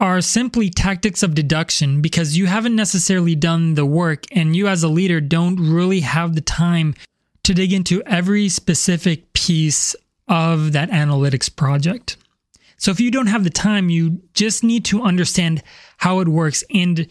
are 0.00 0.20
simply 0.20 0.68
tactics 0.68 1.22
of 1.22 1.34
deduction 1.34 2.02
because 2.02 2.36
you 2.36 2.46
haven't 2.46 2.74
necessarily 2.74 3.36
done 3.36 3.74
the 3.74 3.86
work 3.86 4.24
and 4.32 4.56
you 4.56 4.66
as 4.66 4.82
a 4.82 4.88
leader 4.88 5.20
don't 5.20 5.56
really 5.56 6.00
have 6.00 6.34
the 6.34 6.40
time 6.40 6.94
to 7.44 7.54
dig 7.54 7.72
into 7.72 8.02
every 8.02 8.48
specific 8.48 9.32
piece 9.32 9.94
of 10.28 10.72
that 10.72 10.90
analytics 10.90 11.54
project. 11.54 12.16
So 12.76 12.90
if 12.90 13.00
you 13.00 13.10
don't 13.10 13.28
have 13.28 13.44
the 13.44 13.50
time, 13.50 13.90
you 13.90 14.22
just 14.34 14.64
need 14.64 14.84
to 14.86 15.02
understand 15.02 15.62
how 15.98 16.20
it 16.20 16.28
works. 16.28 16.64
And 16.74 17.06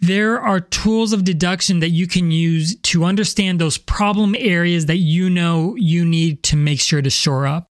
there 0.00 0.40
are 0.40 0.60
tools 0.60 1.12
of 1.12 1.24
deduction 1.24 1.80
that 1.80 1.90
you 1.90 2.06
can 2.06 2.30
use 2.30 2.76
to 2.82 3.04
understand 3.04 3.60
those 3.60 3.78
problem 3.78 4.34
areas 4.38 4.86
that 4.86 4.96
you 4.96 5.28
know 5.30 5.74
you 5.76 6.04
need 6.04 6.42
to 6.44 6.56
make 6.56 6.80
sure 6.80 7.02
to 7.02 7.10
shore 7.10 7.46
up. 7.46 7.70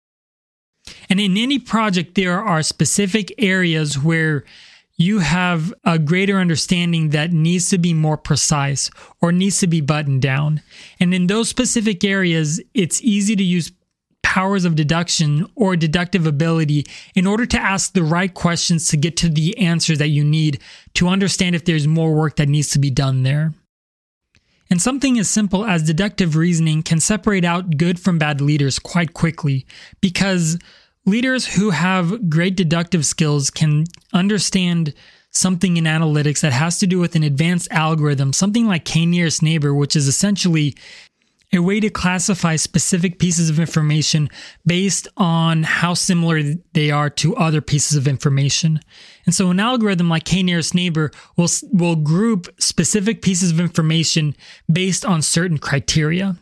And 1.09 1.19
in 1.19 1.37
any 1.37 1.59
project, 1.59 2.15
there 2.15 2.41
are 2.41 2.63
specific 2.63 3.33
areas 3.37 3.97
where 3.97 4.43
you 4.97 5.19
have 5.19 5.73
a 5.85 5.97
greater 5.97 6.37
understanding 6.37 7.09
that 7.11 7.31
needs 7.31 7.69
to 7.69 7.77
be 7.77 7.93
more 7.93 8.17
precise 8.17 8.91
or 9.21 9.31
needs 9.31 9.59
to 9.59 9.67
be 9.67 9.79
buttoned 9.79 10.21
down. 10.21 10.61
And 10.99 11.13
in 11.13 11.27
those 11.27 11.47
specific 11.47 12.03
areas, 12.03 12.61
it's 12.73 13.01
easy 13.01 13.35
to 13.37 13.43
use 13.43 13.71
powers 14.29 14.63
of 14.63 14.75
deduction 14.75 15.43
or 15.55 15.75
deductive 15.75 16.27
ability 16.27 16.85
in 17.15 17.25
order 17.25 17.47
to 17.47 17.59
ask 17.59 17.93
the 17.93 18.03
right 18.03 18.31
questions 18.35 18.87
to 18.87 18.95
get 18.95 19.17
to 19.17 19.27
the 19.27 19.57
answer 19.57 19.95
that 19.95 20.09
you 20.09 20.23
need 20.23 20.61
to 20.93 21.07
understand 21.07 21.55
if 21.55 21.65
there's 21.65 21.87
more 21.87 22.13
work 22.13 22.35
that 22.35 22.47
needs 22.47 22.69
to 22.69 22.77
be 22.77 22.91
done 22.91 23.23
there. 23.23 23.55
And 24.69 24.79
something 24.79 25.17
as 25.17 25.27
simple 25.27 25.65
as 25.65 25.81
deductive 25.81 26.35
reasoning 26.35 26.83
can 26.83 26.99
separate 26.99 27.43
out 27.43 27.77
good 27.77 27.99
from 27.99 28.19
bad 28.19 28.39
leaders 28.39 28.77
quite 28.77 29.15
quickly 29.15 29.65
because 29.99 30.59
leaders 31.07 31.55
who 31.55 31.71
have 31.71 32.29
great 32.29 32.55
deductive 32.55 33.07
skills 33.07 33.49
can 33.49 33.85
understand 34.13 34.93
something 35.31 35.77
in 35.77 35.85
analytics 35.85 36.41
that 36.41 36.53
has 36.53 36.77
to 36.77 36.85
do 36.85 36.99
with 36.99 37.15
an 37.15 37.23
advanced 37.23 37.67
algorithm, 37.71 38.31
something 38.31 38.67
like 38.67 38.85
K 38.85 39.07
nearest 39.07 39.41
neighbor, 39.41 39.73
which 39.73 39.95
is 39.95 40.07
essentially 40.07 40.75
a 41.51 41.59
way 41.59 41.79
to 41.79 41.89
classify 41.89 42.55
specific 42.55 43.17
pieces 43.17 43.49
of 43.49 43.59
information 43.59 44.29
based 44.65 45.07
on 45.17 45.63
how 45.63 45.93
similar 45.93 46.41
they 46.73 46.91
are 46.91 47.09
to 47.09 47.35
other 47.35 47.61
pieces 47.61 47.97
of 47.97 48.07
information. 48.07 48.79
And 49.25 49.33
so 49.33 49.49
an 49.49 49.59
algorithm 49.59 50.09
like 50.09 50.25
k-nearest 50.25 50.75
neighbor 50.75 51.11
will, 51.37 51.49
will 51.71 51.95
group 51.95 52.47
specific 52.59 53.21
pieces 53.21 53.51
of 53.51 53.59
information 53.59 54.35
based 54.71 55.03
on 55.03 55.21
certain 55.21 55.57
criteria. 55.57 56.37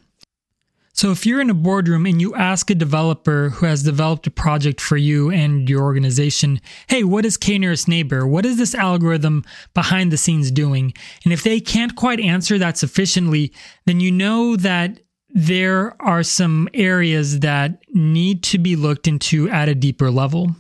So 0.97 1.11
if 1.11 1.27
you're 1.27 1.41
in 1.41 1.51
a 1.51 1.53
boardroom 1.53 2.07
and 2.07 2.19
you 2.19 2.33
ask 2.33 2.71
a 2.71 2.75
developer 2.75 3.49
who 3.49 3.67
has 3.67 3.83
developed 3.83 4.25
a 4.25 4.31
project 4.31 4.81
for 4.81 4.97
you 4.97 5.29
and 5.29 5.69
your 5.69 5.83
organization, 5.83 6.59
hey, 6.87 7.03
what 7.03 7.23
is 7.23 7.37
k-nearest 7.37 7.87
neighbor? 7.87 8.25
What 8.25 8.47
is 8.47 8.57
this 8.57 8.73
algorithm 8.73 9.45
behind 9.75 10.11
the 10.11 10.17
scenes 10.17 10.49
doing? 10.49 10.91
And 11.23 11.31
if 11.31 11.43
they 11.43 11.59
can't 11.59 11.95
quite 11.95 12.19
answer 12.19 12.57
that 12.57 12.79
sufficiently, 12.79 13.53
then 13.85 13.99
you 13.99 14.11
know 14.11 14.55
that 14.55 14.99
there 15.29 15.95
are 16.01 16.23
some 16.23 16.67
areas 16.73 17.41
that 17.41 17.77
need 17.93 18.41
to 18.45 18.57
be 18.57 18.75
looked 18.75 19.07
into 19.07 19.47
at 19.49 19.69
a 19.69 19.75
deeper 19.75 20.09
level. 20.09 20.55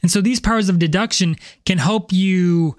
And 0.00 0.10
so 0.10 0.22
these 0.22 0.40
powers 0.40 0.70
of 0.70 0.78
deduction 0.78 1.36
can 1.66 1.76
help 1.76 2.14
you 2.14 2.78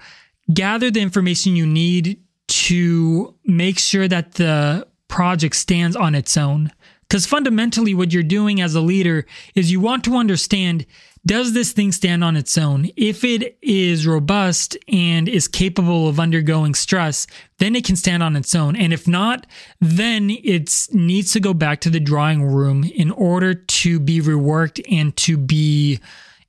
gather 0.51 0.89
the 0.89 1.01
information 1.01 1.55
you 1.55 1.67
need 1.67 2.19
to 2.47 3.35
make 3.45 3.77
sure 3.77 4.07
that 4.07 4.33
the 4.33 4.87
project 5.09 5.55
stands 5.55 5.95
on 5.95 6.15
its 6.15 6.35
own. 6.37 6.71
Because 7.13 7.27
fundamentally, 7.27 7.93
what 7.93 8.11
you're 8.11 8.23
doing 8.23 8.59
as 8.59 8.73
a 8.73 8.81
leader 8.81 9.27
is 9.53 9.71
you 9.71 9.79
want 9.79 10.03
to 10.05 10.15
understand 10.15 10.87
does 11.23 11.53
this 11.53 11.71
thing 11.71 11.91
stand 11.91 12.23
on 12.23 12.35
its 12.35 12.57
own? 12.57 12.89
If 12.97 13.23
it 13.23 13.55
is 13.61 14.07
robust 14.07 14.75
and 14.87 15.29
is 15.29 15.47
capable 15.47 16.07
of 16.07 16.19
undergoing 16.19 16.73
stress, 16.73 17.27
then 17.59 17.75
it 17.75 17.85
can 17.85 17.95
stand 17.95 18.23
on 18.23 18.35
its 18.35 18.55
own. 18.55 18.75
And 18.75 18.91
if 18.91 19.07
not, 19.07 19.45
then 19.79 20.31
it 20.31 20.87
needs 20.91 21.33
to 21.33 21.39
go 21.39 21.53
back 21.53 21.81
to 21.81 21.91
the 21.91 21.99
drawing 21.99 22.41
room 22.41 22.83
in 22.83 23.11
order 23.11 23.53
to 23.53 23.99
be 23.99 24.19
reworked 24.19 24.83
and 24.91 25.15
to 25.17 25.37
be 25.37 25.99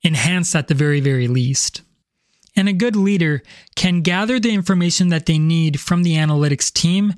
enhanced 0.01 0.55
at 0.55 0.67
the 0.67 0.73
very, 0.73 0.99
very 0.99 1.27
least. 1.27 1.83
And 2.55 2.67
a 2.67 2.73
good 2.73 2.95
leader 2.95 3.43
can 3.75 4.01
gather 4.01 4.39
the 4.39 4.53
information 4.53 5.09
that 5.09 5.27
they 5.27 5.37
need 5.37 5.79
from 5.79 6.01
the 6.01 6.15
analytics 6.15 6.73
team 6.73 7.13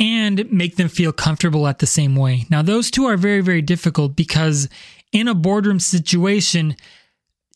and 0.00 0.50
make 0.50 0.76
them 0.76 0.88
feel 0.88 1.12
comfortable 1.12 1.68
at 1.68 1.78
the 1.78 1.86
same 1.86 2.16
way. 2.16 2.46
Now, 2.50 2.62
those 2.62 2.90
two 2.90 3.04
are 3.04 3.18
very, 3.18 3.42
very 3.42 3.62
difficult 3.62 4.16
because 4.16 4.68
in 5.12 5.28
a 5.28 5.34
boardroom 5.34 5.78
situation, 5.78 6.74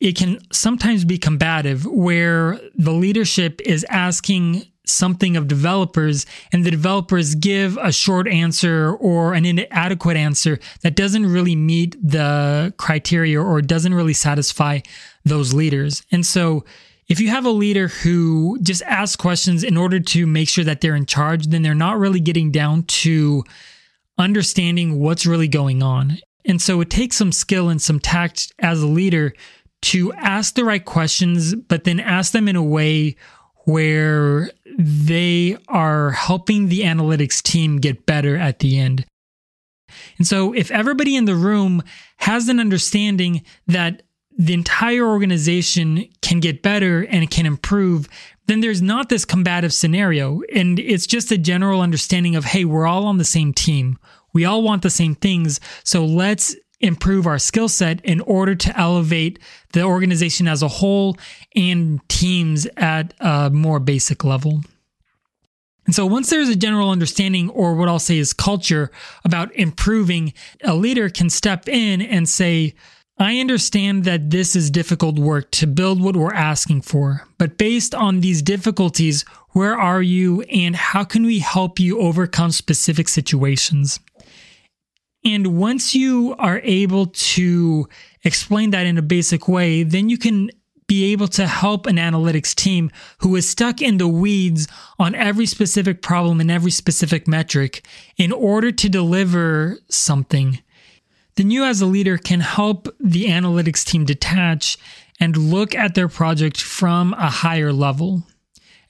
it 0.01 0.17
can 0.17 0.39
sometimes 0.53 1.05
be 1.05 1.17
combative 1.17 1.87
where 1.87 2.61
the 2.77 2.93
leadership 2.93 3.61
is 3.65 3.87
asking 3.89 4.65
something 4.87 5.35
of 5.35 5.49
developers 5.49 6.27
and 6.53 6.65
the 6.65 6.71
developers 6.71 7.35
give 7.35 7.79
a 7.79 7.91
short 7.91 8.29
answer 8.29 8.93
or 8.93 9.33
an 9.33 9.47
inadequate 9.47 10.17
answer 10.17 10.59
that 10.83 10.95
doesn't 10.95 11.25
really 11.25 11.57
meet 11.57 11.97
the 12.07 12.75
criteria 12.77 13.41
or 13.41 13.63
doesn't 13.63 13.95
really 13.95 14.13
satisfy 14.13 14.81
those 15.25 15.55
leaders. 15.55 16.03
And 16.13 16.27
so 16.27 16.67
if 17.09 17.21
you 17.21 17.29
have 17.29 17.45
a 17.45 17.51
leader 17.51 17.89
who 17.89 18.59
just 18.63 18.83
asks 18.83 19.17
questions 19.17 19.63
in 19.63 19.77
order 19.77 20.01
to 20.01 20.27
make 20.27 20.49
sure 20.49 20.65
that 20.65 20.81
they're 20.81 20.97
in 20.97 21.07
charge, 21.07 21.49
then 21.49 21.63
they're 21.63 21.75
not 21.75 21.99
really 21.99 22.21
getting 22.21 22.51
down 22.51 22.85
to 22.85 23.45
understanding 24.19 25.01
what's 25.01 25.27
really 25.27 25.49
going 25.49 25.83
on. 25.83 26.19
And 26.47 26.61
so 26.61 26.81
it 26.81 26.91
takes 26.91 27.17
some 27.17 27.33
skill 27.33 27.69
and 27.69 27.81
some 27.81 28.01
tact 28.01 28.53
as 28.59 28.83
a 28.83 28.87
leader 28.87 29.33
to 29.83 30.13
ask 30.15 30.55
the 30.55 30.65
right 30.65 30.85
questions, 30.85 31.55
but 31.55 31.85
then 31.85 32.01
ask 32.01 32.33
them 32.33 32.49
in 32.49 32.57
a 32.57 32.63
way 32.63 33.17
where 33.67 34.51
they 34.79 35.57
are 35.69 36.11
helping 36.11 36.69
the 36.69 36.83
analytics 36.83 37.43
team 37.43 37.79
get 37.79 38.07
better 38.07 38.37
at 38.37 38.59
the 38.59 38.79
end. 38.79 39.05
And 40.19 40.27
so 40.27 40.53
if 40.53 40.71
everybody 40.71 41.17
in 41.17 41.25
the 41.25 41.35
room 41.35 41.83
has 42.19 42.49
an 42.49 42.61
understanding 42.61 43.43
that 43.67 44.03
the 44.37 44.55
entire 44.55 45.07
organization 45.07 46.09
can 46.23 46.41
get 46.41 46.63
better 46.63 47.03
and 47.05 47.23
it 47.23 47.31
can 47.31 47.47
improve, 47.47 48.09
then 48.47 48.61
there's 48.61 48.83
not 48.83 49.09
this 49.09 49.25
combative 49.25 49.73
scenario. 49.73 50.41
And 50.53 50.79
it's 50.79 51.07
just 51.07 51.31
a 51.31 51.39
general 51.39 51.81
understanding 51.81 52.37
of, 52.37 52.45
hey, 52.45 52.65
we're 52.65 52.87
all 52.87 53.07
on 53.07 53.19
the 53.19 53.25
same 53.25 53.53
team. 53.53 53.99
We 54.33 54.45
all 54.45 54.63
want 54.63 54.83
the 54.83 54.91
same 54.91 55.15
things. 55.15 55.61
So 55.85 56.05
let's 56.05 56.57
improve 56.81 57.27
our 57.27 57.39
skill 57.39 57.69
set 57.69 58.05
in 58.05 58.21
order 58.23 58.55
to 58.55 58.79
elevate 58.79 59.39
the 59.73 59.83
organization 59.83 60.49
as 60.49 60.63
a 60.63 60.69
whole 60.69 61.17
and 61.55 62.07
teams 62.09 62.67
at 62.77 63.15
a 63.21 63.51
more 63.51 63.79
basic 63.79 64.25
level. 64.25 64.61
And 65.87 65.95
so 65.95 66.07
once 66.07 66.31
there's 66.31 66.49
a 66.49 66.57
general 66.57 66.91
understanding, 66.91 67.51
or 67.51 67.75
what 67.75 67.89
I'll 67.89 67.99
say 67.99 68.19
is 68.19 68.33
culture 68.33 68.91
about 69.25 69.55
improving, 69.55 70.33
a 70.63 70.75
leader 70.75 71.09
can 71.09 71.31
step 71.31 71.69
in 71.69 72.03
and 72.03 72.29
say, 72.29 72.75
I 73.17 73.39
understand 73.39 74.05
that 74.05 74.31
this 74.31 74.57
is 74.57 74.73
difficult 74.73 75.19
work 75.19 75.53
to 75.53 75.69
build 75.69 76.03
what 76.03 76.17
we're 76.17 76.35
asking 76.35 76.83
for, 76.83 77.27
but 77.39 77.59
based 77.59 77.95
on 77.95 78.21
these 78.21 78.43
difficulties, 78.43 79.25
where 79.51 79.79
are 79.79 80.03
you 80.03 80.43
and 80.43 80.75
how 80.75 81.05
can 81.05 81.25
we 81.25 81.39
help 81.39 81.79
you 81.79 82.01
overcome 82.01 82.51
specific 82.51 83.09
situations? 83.09 84.01
And 85.25 85.59
once 85.59 85.95
you 85.95 86.35
are 86.41 86.61
able 86.65 87.07
to 87.07 87.89
explain 88.25 88.71
that 88.71 88.87
in 88.87 88.99
a 88.99 89.03
basic 89.03 89.47
way, 89.47 89.85
then 89.85 90.09
you 90.09 90.19
can 90.19 90.51
be 90.89 91.13
able 91.13 91.29
to 91.29 91.47
help 91.47 91.87
an 91.87 91.97
analytics 91.97 92.53
team 92.53 92.91
who 93.19 93.37
is 93.37 93.49
stuck 93.49 93.81
in 93.81 93.99
the 93.99 94.09
weeds 94.09 94.67
on 94.99 95.15
every 95.15 95.47
specific 95.47 96.03
problem 96.03 96.41
and 96.41 96.51
every 96.51 96.73
specific 96.73 97.29
metric 97.29 97.87
in 98.17 98.33
order 98.33 98.73
to 98.73 98.89
deliver 98.89 99.79
something 99.89 100.59
then 101.37 101.51
you 101.51 101.65
as 101.65 101.81
a 101.81 101.87
leader 101.87 102.17
can 102.17 102.41
help 102.41 102.89
the 103.01 103.27
analytics 103.27 103.85
team 103.85 104.05
detach 104.05 104.79
and 105.21 105.37
look 105.37 105.75
at 105.75 105.95
their 105.95 106.09
project 106.09 106.61
from 106.61 107.13
a 107.15 107.31
higher 107.31 107.73
level. 107.73 108.25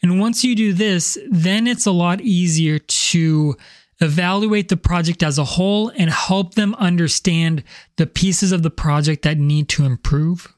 And 0.03 0.21
once 0.21 0.45
you 0.45 0.55
do 0.55 0.73
this, 0.73 1.17
then 1.31 1.67
it's 1.67 1.87
a 1.87 1.93
lot 1.93 2.21
easier 2.21 2.79
to 2.79 3.57
evaluate 4.01 4.69
the 4.69 4.77
project 4.77 5.23
as 5.23 5.39
a 5.39 5.45
whole 5.45 5.91
and 5.97 6.11
help 6.11 6.55
them 6.55 6.75
understand 6.75 7.65
the 7.97 8.07
pieces 8.07 8.53
of 8.53 8.63
the 8.63 8.71
project 8.71 9.23
that 9.23 9.39
need 9.39 9.69
to 9.71 9.85
improve. 9.85 10.53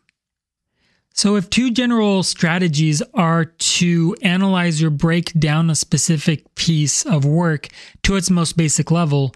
So, 1.13 1.37
if 1.37 1.49
two 1.49 1.71
general 1.71 2.23
strategies 2.23 3.03
are 3.15 3.47
to 3.47 4.17
analyze 4.21 4.83
or 4.83 4.91
break 4.91 5.33
down 5.39 5.71
a 5.71 5.75
specific 5.75 6.55
piece 6.57 7.07
of 7.07 7.25
work 7.25 7.69
to 8.03 8.17
its 8.17 8.31
most 8.31 8.57
basic 8.57 8.91
level, 8.91 9.33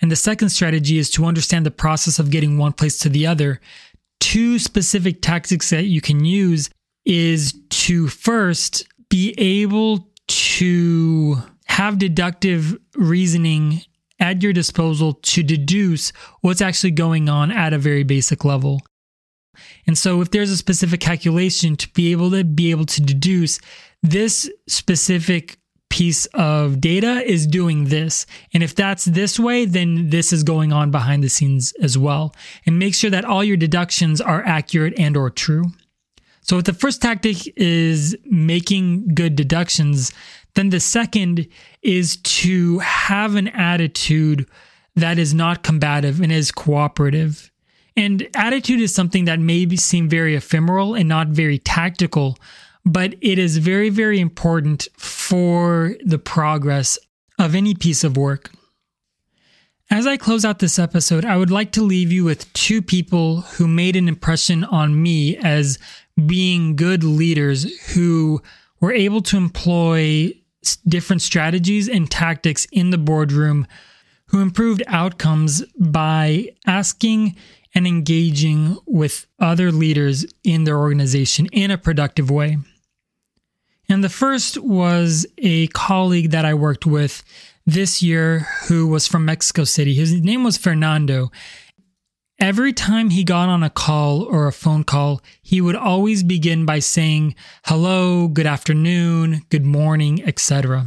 and 0.00 0.10
the 0.10 0.16
second 0.16 0.50
strategy 0.50 0.98
is 0.98 1.10
to 1.10 1.24
understand 1.24 1.66
the 1.66 1.70
process 1.70 2.18
of 2.18 2.30
getting 2.30 2.58
one 2.58 2.72
place 2.72 2.98
to 3.00 3.08
the 3.08 3.26
other, 3.26 3.60
two 4.20 4.58
specific 4.58 5.22
tactics 5.22 5.70
that 5.70 5.84
you 5.84 6.00
can 6.00 6.24
use 6.24 6.70
is 7.04 7.54
to 7.70 8.08
first 8.08 8.86
be 9.08 9.34
able 9.38 10.08
to 10.28 11.36
have 11.66 11.98
deductive 11.98 12.78
reasoning 12.94 13.82
at 14.20 14.42
your 14.42 14.52
disposal 14.52 15.14
to 15.14 15.42
deduce 15.42 16.12
what's 16.42 16.62
actually 16.62 16.92
going 16.92 17.28
on 17.28 17.50
at 17.50 17.72
a 17.72 17.78
very 17.78 18.04
basic 18.04 18.44
level. 18.44 18.80
And 19.86 19.98
so 19.98 20.20
if 20.20 20.30
there's 20.30 20.50
a 20.50 20.56
specific 20.56 21.00
calculation 21.00 21.76
to 21.76 21.88
be 21.92 22.12
able 22.12 22.30
to 22.30 22.44
be 22.44 22.70
able 22.70 22.86
to 22.86 23.02
deduce 23.02 23.58
this 24.02 24.50
specific 24.68 25.58
piece 25.92 26.24
of 26.32 26.80
data 26.80 27.22
is 27.30 27.46
doing 27.46 27.84
this. 27.84 28.24
And 28.54 28.62
if 28.62 28.74
that's 28.74 29.04
this 29.04 29.38
way, 29.38 29.66
then 29.66 30.08
this 30.08 30.32
is 30.32 30.42
going 30.42 30.72
on 30.72 30.90
behind 30.90 31.22
the 31.22 31.28
scenes 31.28 31.74
as 31.82 31.98
well. 31.98 32.34
And 32.64 32.78
make 32.78 32.94
sure 32.94 33.10
that 33.10 33.26
all 33.26 33.44
your 33.44 33.58
deductions 33.58 34.18
are 34.18 34.42
accurate 34.46 34.94
and 34.98 35.18
or 35.18 35.28
true. 35.28 35.64
So 36.40 36.56
if 36.56 36.64
the 36.64 36.72
first 36.72 37.02
tactic 37.02 37.46
is 37.58 38.16
making 38.24 39.14
good 39.14 39.36
deductions, 39.36 40.12
then 40.54 40.70
the 40.70 40.80
second 40.80 41.46
is 41.82 42.16
to 42.16 42.78
have 42.78 43.36
an 43.36 43.48
attitude 43.48 44.46
that 44.96 45.18
is 45.18 45.34
not 45.34 45.62
combative 45.62 46.22
and 46.22 46.32
is 46.32 46.50
cooperative. 46.50 47.52
And 47.98 48.26
attitude 48.34 48.80
is 48.80 48.94
something 48.94 49.26
that 49.26 49.40
may 49.40 49.68
seem 49.76 50.08
very 50.08 50.36
ephemeral 50.36 50.94
and 50.94 51.06
not 51.06 51.28
very 51.28 51.58
tactical, 51.58 52.38
but 52.84 53.14
it 53.20 53.38
is 53.38 53.58
very, 53.58 53.88
very 53.88 54.20
important 54.20 54.88
for 54.96 55.94
the 56.04 56.18
progress 56.18 56.98
of 57.38 57.54
any 57.54 57.74
piece 57.74 58.04
of 58.04 58.16
work. 58.16 58.50
As 59.90 60.06
I 60.06 60.16
close 60.16 60.44
out 60.44 60.58
this 60.58 60.78
episode, 60.78 61.24
I 61.24 61.36
would 61.36 61.50
like 61.50 61.72
to 61.72 61.82
leave 61.82 62.10
you 62.10 62.24
with 62.24 62.50
two 62.54 62.80
people 62.80 63.42
who 63.42 63.68
made 63.68 63.94
an 63.94 64.08
impression 64.08 64.64
on 64.64 65.02
me 65.02 65.36
as 65.36 65.78
being 66.26 66.76
good 66.76 67.04
leaders 67.04 67.92
who 67.92 68.40
were 68.80 68.92
able 68.92 69.20
to 69.22 69.36
employ 69.36 70.32
different 70.88 71.20
strategies 71.22 71.88
and 71.88 72.10
tactics 72.10 72.66
in 72.72 72.90
the 72.90 72.98
boardroom, 72.98 73.66
who 74.26 74.40
improved 74.40 74.82
outcomes 74.86 75.62
by 75.78 76.48
asking 76.66 77.36
and 77.74 77.86
engaging 77.86 78.78
with 78.86 79.26
other 79.40 79.70
leaders 79.70 80.24
in 80.42 80.64
their 80.64 80.78
organization 80.78 81.46
in 81.52 81.70
a 81.70 81.78
productive 81.78 82.30
way. 82.30 82.56
And 83.92 84.02
the 84.02 84.08
first 84.08 84.56
was 84.56 85.26
a 85.36 85.66
colleague 85.68 86.30
that 86.30 86.46
I 86.46 86.54
worked 86.54 86.86
with 86.86 87.22
this 87.66 88.02
year 88.02 88.46
who 88.66 88.86
was 88.86 89.06
from 89.06 89.26
Mexico 89.26 89.64
City. 89.64 89.92
His 89.92 90.18
name 90.18 90.42
was 90.44 90.56
Fernando. 90.56 91.30
Every 92.38 92.72
time 92.72 93.10
he 93.10 93.22
got 93.22 93.50
on 93.50 93.62
a 93.62 93.68
call 93.68 94.22
or 94.22 94.46
a 94.46 94.52
phone 94.52 94.82
call, 94.82 95.20
he 95.42 95.60
would 95.60 95.76
always 95.76 96.22
begin 96.22 96.64
by 96.64 96.78
saying 96.78 97.34
hello, 97.66 98.28
good 98.28 98.46
afternoon, 98.46 99.42
good 99.50 99.66
morning, 99.66 100.24
etc. 100.24 100.86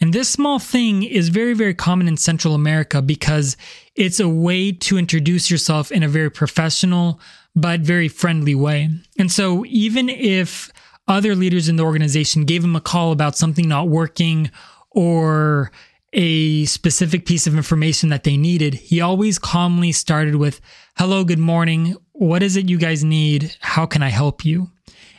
And 0.00 0.12
this 0.12 0.28
small 0.28 0.58
thing 0.58 1.04
is 1.04 1.28
very, 1.28 1.54
very 1.54 1.74
common 1.74 2.08
in 2.08 2.16
Central 2.16 2.56
America 2.56 3.00
because 3.00 3.56
it's 3.94 4.18
a 4.18 4.28
way 4.28 4.72
to 4.72 4.98
introduce 4.98 5.52
yourself 5.52 5.92
in 5.92 6.02
a 6.02 6.08
very 6.08 6.32
professional 6.32 7.20
but 7.54 7.80
very 7.80 8.08
friendly 8.08 8.56
way. 8.56 8.88
And 9.16 9.30
so, 9.30 9.64
even 9.66 10.08
if 10.08 10.72
other 11.10 11.34
leaders 11.34 11.68
in 11.68 11.76
the 11.76 11.82
organization 11.82 12.44
gave 12.44 12.62
him 12.64 12.76
a 12.76 12.80
call 12.80 13.10
about 13.12 13.36
something 13.36 13.68
not 13.68 13.88
working 13.88 14.50
or 14.92 15.70
a 16.12 16.64
specific 16.64 17.26
piece 17.26 17.46
of 17.46 17.56
information 17.56 18.08
that 18.08 18.24
they 18.24 18.36
needed, 18.36 18.74
he 18.74 19.00
always 19.00 19.38
calmly 19.38 19.92
started 19.92 20.36
with, 20.36 20.60
Hello, 20.96 21.24
good 21.24 21.38
morning. 21.38 21.96
What 22.12 22.42
is 22.42 22.56
it 22.56 22.68
you 22.68 22.78
guys 22.78 23.04
need? 23.04 23.56
How 23.60 23.86
can 23.86 24.02
I 24.02 24.08
help 24.08 24.44
you? 24.44 24.70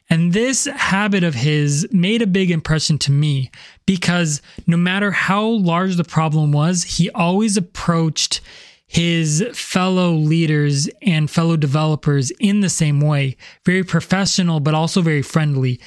And 0.09 0.33
this 0.33 0.65
habit 0.65 1.23
of 1.23 1.35
his 1.35 1.87
made 1.91 2.21
a 2.21 2.27
big 2.27 2.51
impression 2.51 2.97
to 2.99 3.11
me 3.11 3.49
because 3.85 4.41
no 4.67 4.75
matter 4.75 5.11
how 5.11 5.45
large 5.45 5.95
the 5.95 6.03
problem 6.03 6.51
was, 6.51 6.83
he 6.83 7.09
always 7.11 7.55
approached 7.55 8.41
his 8.91 9.41
fellow 9.53 10.11
leaders 10.11 10.89
and 11.01 11.31
fellow 11.31 11.55
developers 11.55 12.29
in 12.41 12.59
the 12.59 12.67
same 12.67 12.99
way, 12.99 13.37
very 13.65 13.85
professional, 13.85 14.59
but 14.59 14.73
also 14.73 15.01
very 15.01 15.21
friendly. 15.21 15.79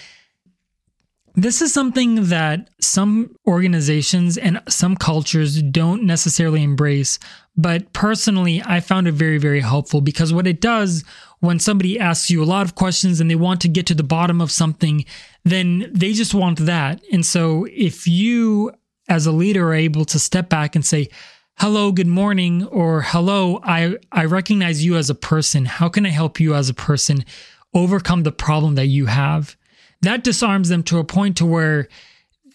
This 1.34 1.60
is 1.60 1.70
something 1.70 2.28
that 2.28 2.70
some 2.80 3.36
organizations 3.46 4.38
and 4.38 4.58
some 4.70 4.96
cultures 4.96 5.60
don't 5.60 6.04
necessarily 6.04 6.62
embrace, 6.62 7.18
but 7.54 7.92
personally, 7.92 8.62
I 8.64 8.80
found 8.80 9.06
it 9.06 9.12
very, 9.12 9.36
very 9.36 9.60
helpful 9.60 10.00
because 10.00 10.32
what 10.32 10.46
it 10.46 10.62
does 10.62 11.04
when 11.40 11.58
somebody 11.58 12.00
asks 12.00 12.30
you 12.30 12.42
a 12.42 12.46
lot 12.46 12.64
of 12.64 12.74
questions 12.74 13.20
and 13.20 13.30
they 13.30 13.34
want 13.34 13.60
to 13.60 13.68
get 13.68 13.84
to 13.88 13.94
the 13.94 14.02
bottom 14.02 14.40
of 14.40 14.50
something, 14.50 15.04
then 15.44 15.90
they 15.92 16.14
just 16.14 16.32
want 16.32 16.60
that. 16.60 17.02
And 17.12 17.26
so 17.26 17.66
if 17.70 18.06
you 18.06 18.72
as 19.10 19.26
a 19.26 19.32
leader 19.32 19.68
are 19.68 19.74
able 19.74 20.06
to 20.06 20.18
step 20.18 20.48
back 20.48 20.74
and 20.74 20.86
say, 20.86 21.10
hello, 21.56 21.92
good 21.92 22.06
morning, 22.06 22.64
or 22.66 23.02
hello, 23.02 23.60
I, 23.62 23.96
I 24.10 24.24
recognize 24.24 24.84
you 24.84 24.96
as 24.96 25.08
a 25.08 25.14
person. 25.14 25.64
How 25.64 25.88
can 25.88 26.04
I 26.04 26.10
help 26.10 26.40
you 26.40 26.54
as 26.54 26.68
a 26.68 26.74
person 26.74 27.24
overcome 27.72 28.22
the 28.22 28.32
problem 28.32 28.74
that 28.74 28.86
you 28.86 29.06
have? 29.06 29.56
That 30.02 30.24
disarms 30.24 30.68
them 30.68 30.82
to 30.84 30.98
a 30.98 31.04
point 31.04 31.36
to 31.38 31.46
where 31.46 31.88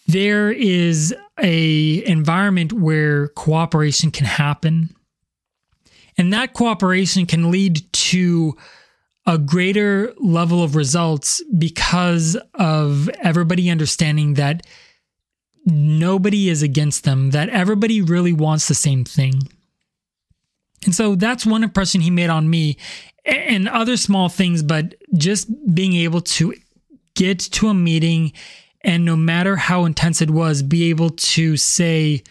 there 0.06 0.50
is 0.50 1.14
a 1.40 2.04
environment 2.06 2.72
where 2.72 3.28
cooperation 3.28 4.10
can 4.10 4.26
happen. 4.26 4.94
And 6.18 6.32
that 6.32 6.52
cooperation 6.52 7.26
can 7.26 7.50
lead 7.50 7.90
to 7.92 8.56
a 9.26 9.38
greater 9.38 10.12
level 10.18 10.62
of 10.62 10.76
results 10.76 11.42
because 11.56 12.36
of 12.54 13.08
everybody 13.22 13.70
understanding 13.70 14.34
that 14.34 14.66
nobody 15.64 16.48
is 16.48 16.62
against 16.62 17.04
them, 17.04 17.30
that 17.30 17.48
everybody 17.48 18.00
really 18.00 18.32
wants 18.32 18.68
the 18.68 18.74
same 18.74 19.04
thing. 19.04 19.48
And 20.84 20.94
so 20.94 21.14
that's 21.14 21.44
one 21.44 21.62
impression 21.62 22.00
he 22.00 22.10
made 22.10 22.30
on 22.30 22.48
me 22.48 22.78
and 23.24 23.68
other 23.68 23.96
small 23.96 24.28
things, 24.28 24.62
but 24.62 24.94
just 25.14 25.48
being 25.74 25.94
able 25.94 26.22
to 26.22 26.54
get 27.14 27.38
to 27.38 27.68
a 27.68 27.74
meeting 27.74 28.32
and 28.82 29.04
no 29.04 29.14
matter 29.14 29.56
how 29.56 29.84
intense 29.84 30.22
it 30.22 30.30
was, 30.30 30.62
be 30.62 30.88
able 30.88 31.10
to 31.10 31.58
say 31.58 32.22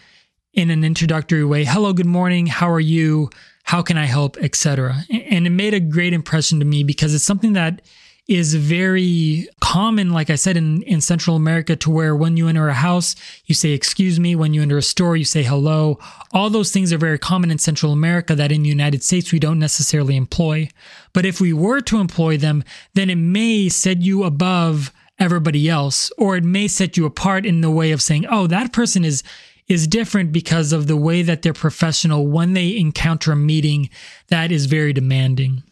in 0.52 0.70
an 0.70 0.82
introductory 0.82 1.44
way, 1.44 1.64
hello, 1.64 1.92
good 1.92 2.06
morning, 2.06 2.46
how 2.46 2.68
are 2.68 2.80
you? 2.80 3.30
how 3.70 3.82
can 3.82 3.96
I 3.96 4.06
help, 4.06 4.36
etc. 4.38 5.04
And 5.30 5.46
it 5.46 5.50
made 5.50 5.74
a 5.74 5.78
great 5.80 6.12
impression 6.12 6.58
to 6.58 6.64
me 6.64 6.82
because 6.82 7.14
it's 7.14 7.22
something 7.22 7.52
that 7.52 7.82
is 8.30 8.54
very 8.54 9.48
common, 9.60 10.12
like 10.12 10.30
I 10.30 10.36
said, 10.36 10.56
in, 10.56 10.82
in 10.82 11.00
Central 11.00 11.34
America, 11.34 11.74
to 11.74 11.90
where 11.90 12.14
when 12.14 12.36
you 12.36 12.46
enter 12.46 12.68
a 12.68 12.74
house, 12.74 13.16
you 13.46 13.56
say, 13.56 13.70
excuse 13.70 14.20
me. 14.20 14.36
When 14.36 14.54
you 14.54 14.62
enter 14.62 14.78
a 14.78 14.82
store, 14.82 15.16
you 15.16 15.24
say 15.24 15.42
hello. 15.42 15.98
All 16.32 16.48
those 16.48 16.70
things 16.70 16.92
are 16.92 16.98
very 16.98 17.18
common 17.18 17.50
in 17.50 17.58
Central 17.58 17.92
America 17.92 18.36
that 18.36 18.52
in 18.52 18.62
the 18.62 18.68
United 18.68 19.02
States 19.02 19.32
we 19.32 19.40
don't 19.40 19.58
necessarily 19.58 20.14
employ. 20.14 20.68
But 21.12 21.26
if 21.26 21.40
we 21.40 21.52
were 21.52 21.80
to 21.80 21.98
employ 21.98 22.36
them, 22.36 22.62
then 22.94 23.10
it 23.10 23.16
may 23.16 23.68
set 23.68 24.00
you 24.00 24.22
above 24.22 24.92
everybody 25.18 25.68
else, 25.68 26.12
or 26.16 26.36
it 26.36 26.44
may 26.44 26.68
set 26.68 26.96
you 26.96 27.06
apart 27.06 27.44
in 27.44 27.62
the 27.62 27.70
way 27.70 27.90
of 27.90 28.00
saying, 28.00 28.26
oh, 28.30 28.46
that 28.46 28.72
person 28.72 29.04
is 29.04 29.24
is 29.66 29.86
different 29.86 30.32
because 30.32 30.72
of 30.72 30.88
the 30.88 30.96
way 30.96 31.22
that 31.22 31.42
they're 31.42 31.52
professional 31.52 32.26
when 32.26 32.54
they 32.54 32.76
encounter 32.76 33.30
a 33.30 33.36
meeting 33.36 33.88
that 34.26 34.50
is 34.50 34.66
very 34.66 34.92
demanding. 34.92 35.62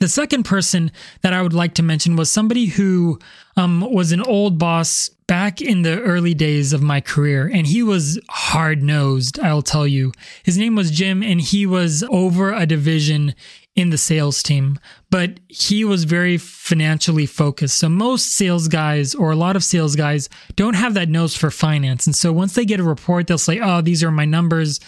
The 0.00 0.08
second 0.08 0.44
person 0.44 0.92
that 1.22 1.32
I 1.32 1.42
would 1.42 1.52
like 1.52 1.74
to 1.74 1.82
mention 1.82 2.16
was 2.16 2.30
somebody 2.30 2.66
who 2.66 3.18
um, 3.56 3.80
was 3.80 4.12
an 4.12 4.22
old 4.22 4.58
boss 4.58 5.08
back 5.26 5.60
in 5.60 5.82
the 5.82 6.00
early 6.00 6.34
days 6.34 6.72
of 6.72 6.82
my 6.82 7.00
career, 7.00 7.50
and 7.52 7.66
he 7.66 7.82
was 7.82 8.18
hard 8.30 8.82
nosed, 8.82 9.40
I'll 9.40 9.62
tell 9.62 9.86
you. 9.86 10.12
His 10.44 10.56
name 10.56 10.76
was 10.76 10.90
Jim, 10.90 11.22
and 11.22 11.40
he 11.40 11.66
was 11.66 12.04
over 12.10 12.52
a 12.52 12.64
division 12.64 13.34
in 13.78 13.90
the 13.90 13.98
sales 13.98 14.42
team, 14.42 14.76
but 15.08 15.38
he 15.46 15.84
was 15.84 16.02
very 16.02 16.36
financially 16.36 17.26
focused. 17.26 17.78
So 17.78 17.88
most 17.88 18.32
sales 18.32 18.66
guys 18.66 19.14
or 19.14 19.30
a 19.30 19.36
lot 19.36 19.54
of 19.54 19.62
sales 19.62 19.94
guys 19.94 20.28
don't 20.56 20.74
have 20.74 20.94
that 20.94 21.08
nose 21.08 21.36
for 21.36 21.48
finance. 21.48 22.04
And 22.04 22.16
so 22.16 22.32
once 22.32 22.54
they 22.54 22.64
get 22.64 22.80
a 22.80 22.84
report, 22.84 23.28
they'll 23.28 23.38
say, 23.38 23.60
Oh, 23.60 23.80
these 23.80 24.02
are 24.02 24.10
my 24.10 24.24
numbers. 24.24 24.80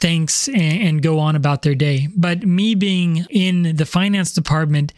Thanks. 0.00 0.48
And, 0.48 0.82
and 0.82 1.02
go 1.02 1.18
on 1.18 1.36
about 1.36 1.62
their 1.62 1.74
day. 1.74 2.08
But 2.16 2.44
me 2.44 2.74
being 2.74 3.26
in 3.30 3.76
the 3.76 3.86
finance 3.86 4.32
department, 4.32 4.92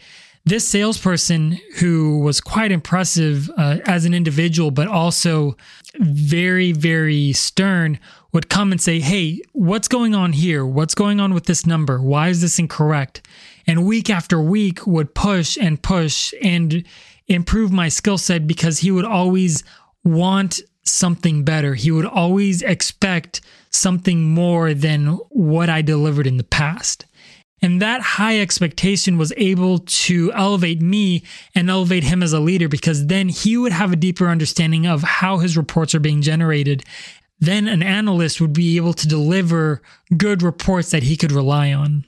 this 0.45 0.67
salesperson 0.67 1.59
who 1.77 2.19
was 2.19 2.41
quite 2.41 2.71
impressive 2.71 3.49
uh, 3.57 3.77
as 3.85 4.05
an 4.05 4.13
individual, 4.13 4.71
but 4.71 4.87
also 4.87 5.55
very, 5.99 6.71
very 6.71 7.33
stern, 7.33 7.99
would 8.31 8.49
come 8.49 8.71
and 8.71 8.81
say, 8.81 8.99
Hey, 8.99 9.41
what's 9.53 9.87
going 9.87 10.15
on 10.15 10.33
here? 10.33 10.65
What's 10.65 10.95
going 10.95 11.19
on 11.19 11.33
with 11.33 11.45
this 11.45 11.65
number? 11.65 12.01
Why 12.01 12.29
is 12.29 12.41
this 12.41 12.59
incorrect? 12.59 13.21
And 13.67 13.85
week 13.85 14.09
after 14.09 14.41
week 14.41 14.85
would 14.87 15.13
push 15.13 15.57
and 15.57 15.81
push 15.81 16.33
and 16.41 16.83
improve 17.27 17.71
my 17.71 17.89
skill 17.89 18.17
set 18.17 18.47
because 18.47 18.79
he 18.79 18.91
would 18.91 19.05
always 19.05 19.63
want 20.03 20.61
something 20.83 21.43
better. 21.43 21.75
He 21.75 21.91
would 21.91 22.05
always 22.05 22.61
expect 22.61 23.41
something 23.69 24.23
more 24.23 24.73
than 24.73 25.07
what 25.29 25.69
I 25.69 25.81
delivered 25.81 26.27
in 26.27 26.37
the 26.37 26.43
past. 26.43 27.05
And 27.61 27.81
that 27.81 28.01
high 28.01 28.39
expectation 28.39 29.17
was 29.17 29.33
able 29.35 29.79
to 29.79 30.31
elevate 30.33 30.81
me 30.81 31.23
and 31.53 31.69
elevate 31.69 32.05
him 32.05 32.23
as 32.23 32.31
a 32.31 32.39
leader 32.39 32.69
because 32.69 33.07
then 33.07 33.27
he 33.27 33.57
would 33.57 33.73
have 33.73 33.91
a 33.91 33.97
deeper 33.97 34.29
understanding 34.29 34.87
of 34.87 35.03
how 35.03 35.39
his 35.39 35.57
reports 35.57 35.93
are 35.93 35.99
being 35.99 36.21
generated. 36.21 36.83
Then 37.39 37.67
an 37.67 37.83
analyst 37.83 38.39
would 38.39 38.53
be 38.53 38.77
able 38.77 38.93
to 38.93 39.07
deliver 39.07 39.81
good 40.15 40.41
reports 40.41 40.91
that 40.91 41.03
he 41.03 41.17
could 41.17 41.31
rely 41.31 41.73
on. 41.73 42.05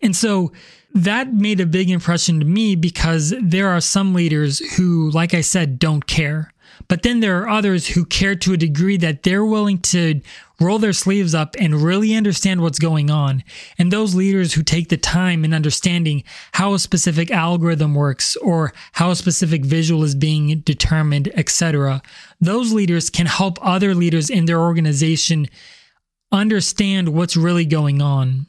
And 0.00 0.14
so 0.14 0.52
that 0.94 1.32
made 1.32 1.60
a 1.60 1.66
big 1.66 1.90
impression 1.90 2.40
to 2.40 2.46
me 2.46 2.76
because 2.76 3.34
there 3.40 3.68
are 3.68 3.80
some 3.80 4.14
leaders 4.14 4.58
who, 4.76 5.10
like 5.10 5.34
I 5.34 5.40
said, 5.40 5.78
don't 5.78 6.06
care. 6.06 6.52
But 6.88 7.02
then 7.02 7.20
there 7.20 7.42
are 7.42 7.48
others 7.48 7.88
who 7.88 8.04
care 8.04 8.34
to 8.36 8.52
a 8.52 8.56
degree 8.56 8.96
that 8.98 9.22
they're 9.22 9.44
willing 9.44 9.78
to 9.78 10.20
roll 10.60 10.78
their 10.78 10.92
sleeves 10.92 11.34
up 11.34 11.56
and 11.58 11.82
really 11.82 12.14
understand 12.14 12.60
what's 12.60 12.78
going 12.78 13.10
on. 13.10 13.42
And 13.78 13.90
those 13.90 14.14
leaders 14.14 14.54
who 14.54 14.62
take 14.62 14.88
the 14.88 14.96
time 14.96 15.44
in 15.44 15.52
understanding 15.52 16.24
how 16.52 16.74
a 16.74 16.78
specific 16.78 17.30
algorithm 17.30 17.94
works 17.94 18.36
or 18.36 18.72
how 18.92 19.10
a 19.10 19.16
specific 19.16 19.64
visual 19.64 20.04
is 20.04 20.14
being 20.14 20.60
determined, 20.60 21.28
etc., 21.34 22.02
those 22.40 22.72
leaders 22.72 23.10
can 23.10 23.26
help 23.26 23.58
other 23.60 23.94
leaders 23.94 24.30
in 24.30 24.46
their 24.46 24.60
organization 24.60 25.48
understand 26.30 27.10
what's 27.10 27.36
really 27.36 27.66
going 27.66 28.00
on. 28.00 28.46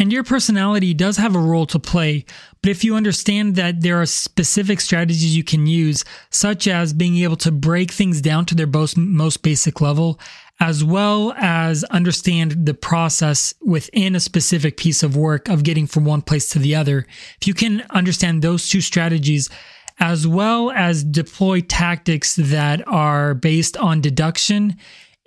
And 0.00 0.10
your 0.10 0.24
personality 0.24 0.94
does 0.94 1.18
have 1.18 1.36
a 1.36 1.38
role 1.38 1.66
to 1.66 1.78
play, 1.78 2.24
but 2.62 2.70
if 2.70 2.82
you 2.82 2.96
understand 2.96 3.54
that 3.56 3.82
there 3.82 4.00
are 4.00 4.06
specific 4.06 4.80
strategies 4.80 5.36
you 5.36 5.44
can 5.44 5.66
use, 5.66 6.06
such 6.30 6.66
as 6.66 6.94
being 6.94 7.18
able 7.18 7.36
to 7.36 7.52
break 7.52 7.90
things 7.90 8.22
down 8.22 8.46
to 8.46 8.54
their 8.54 8.66
most, 8.66 8.96
most 8.96 9.42
basic 9.42 9.82
level, 9.82 10.18
as 10.58 10.82
well 10.82 11.34
as 11.36 11.84
understand 11.84 12.64
the 12.64 12.72
process 12.72 13.52
within 13.60 14.14
a 14.14 14.20
specific 14.20 14.78
piece 14.78 15.02
of 15.02 15.18
work 15.18 15.50
of 15.50 15.64
getting 15.64 15.86
from 15.86 16.06
one 16.06 16.22
place 16.22 16.48
to 16.48 16.58
the 16.58 16.74
other, 16.74 17.06
if 17.38 17.46
you 17.46 17.52
can 17.52 17.84
understand 17.90 18.40
those 18.40 18.70
two 18.70 18.80
strategies, 18.80 19.50
as 19.98 20.26
well 20.26 20.70
as 20.70 21.04
deploy 21.04 21.60
tactics 21.60 22.36
that 22.36 22.82
are 22.88 23.34
based 23.34 23.76
on 23.76 24.00
deduction 24.00 24.78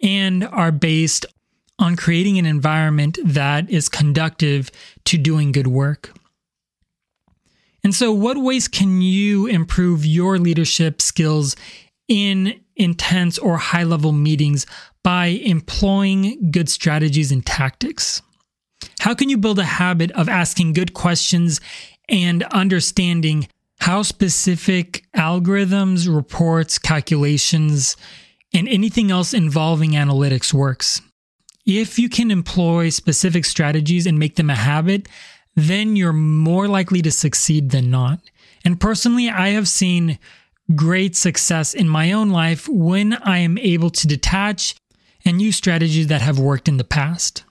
and 0.02 0.44
are 0.46 0.72
based 0.72 1.28
on 1.84 1.98
creating 1.98 2.40
an 2.40 2.46
environment 2.46 3.20
that 3.24 3.70
is 3.70 3.90
conductive 3.90 4.72
to 5.04 5.18
doing 5.18 5.52
good 5.52 5.68
work. 5.68 6.12
And 7.84 7.94
so, 7.94 8.14
what 8.14 8.38
ways 8.38 8.70
can 8.70 9.02
you 9.02 9.48
improve 9.48 10.06
your 10.06 10.40
leadership 10.40 11.02
skills 11.02 11.58
in 12.08 12.60
intense 12.78 13.38
or 13.38 13.58
high 13.58 13.84
level 13.84 14.14
meetings 14.14 14.66
by 15.04 15.26
employing 15.26 16.50
good 16.52 16.70
strategies 16.70 17.32
and 17.32 17.46
tactics? 17.46 18.22
How 19.00 19.14
can 19.14 19.28
you 19.28 19.38
build 19.38 19.60
a 19.60 19.66
habit 19.66 20.12
of 20.12 20.30
asking 20.30 20.74
good 20.74 20.94
questions 20.94 21.60
and 22.08 22.44
understanding 22.44 23.50
how 23.80 24.02
specific 24.02 25.04
algorithms, 25.14 26.14
reports, 26.14 26.78
calculations, 26.80 27.98
and 28.54 28.70
anything 28.70 29.12
else 29.12 29.34
involving 29.34 29.92
analytics 29.92 30.54
works? 30.54 31.02
If 31.66 31.98
you 31.98 32.10
can 32.10 32.30
employ 32.30 32.90
specific 32.90 33.46
strategies 33.46 34.06
and 34.06 34.20
make 34.20 34.36
them 34.36 34.50
a 34.50 34.56
habit, 34.56 35.08
then 35.56 35.96
you're 35.96 36.12
more 36.12 36.68
likely 36.68 37.02
to 37.02 37.12
succeed 37.12 37.70
than 37.70 37.90
not. 37.90 38.20
And 38.66 38.80
personally, 38.80 39.30
I 39.30 39.50
have 39.50 39.68
seen 39.68 40.20
great 40.76 41.16
success 41.16 41.74
in 41.74 41.88
my 41.88 42.12
own 42.12 42.30
life 42.30 42.68
when 42.68 43.14
I 43.14 43.40
am 43.40 43.58
able 43.58 43.90
to 43.92 44.08
detach 44.08 44.76
and 45.26 45.42
use 45.42 45.56
strategies 45.56 46.08
that 46.08 46.22
have 46.22 46.38
worked 46.38 46.68
in 46.68 46.78
the 46.78 46.84
past. 46.84 47.44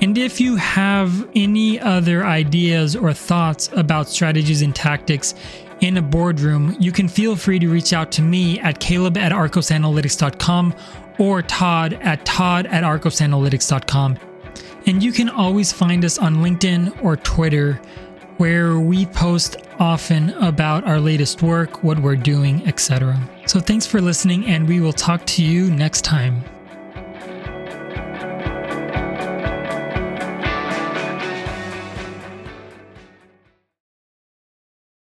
And 0.00 0.18
if 0.18 0.40
you 0.40 0.56
have 0.56 1.28
any 1.36 1.78
other 1.78 2.26
ideas 2.26 2.96
or 2.96 3.12
thoughts 3.12 3.70
about 3.72 4.08
strategies 4.08 4.62
and 4.62 4.74
tactics 4.74 5.34
in 5.80 5.96
a 5.96 6.02
boardroom, 6.02 6.76
you 6.80 6.90
can 6.90 7.08
feel 7.08 7.36
free 7.36 7.60
to 7.60 7.68
reach 7.68 7.92
out 7.92 8.10
to 8.12 8.22
me 8.22 8.58
at 8.60 8.80
caleb 8.80 9.16
at 9.16 9.30
arcosanalytics.com 9.30 10.74
or 11.18 11.42
Todd 11.42 11.94
at 11.94 12.24
todd 12.24 12.66
at 12.66 12.84
arcosanalytics.com. 12.84 14.18
And 14.86 15.02
you 15.02 15.12
can 15.12 15.28
always 15.28 15.72
find 15.72 16.04
us 16.04 16.18
on 16.18 16.36
LinkedIn 16.36 17.02
or 17.02 17.16
Twitter, 17.16 17.80
where 18.36 18.78
we 18.78 19.06
post 19.06 19.56
often 19.78 20.30
about 20.30 20.84
our 20.84 21.00
latest 21.00 21.42
work, 21.42 21.82
what 21.82 21.98
we're 21.98 22.16
doing, 22.16 22.66
etc. 22.66 23.18
So 23.46 23.60
thanks 23.60 23.86
for 23.86 24.00
listening, 24.00 24.46
and 24.46 24.68
we 24.68 24.80
will 24.80 24.92
talk 24.92 25.24
to 25.26 25.44
you 25.44 25.70
next 25.70 26.02
time. 26.02 26.44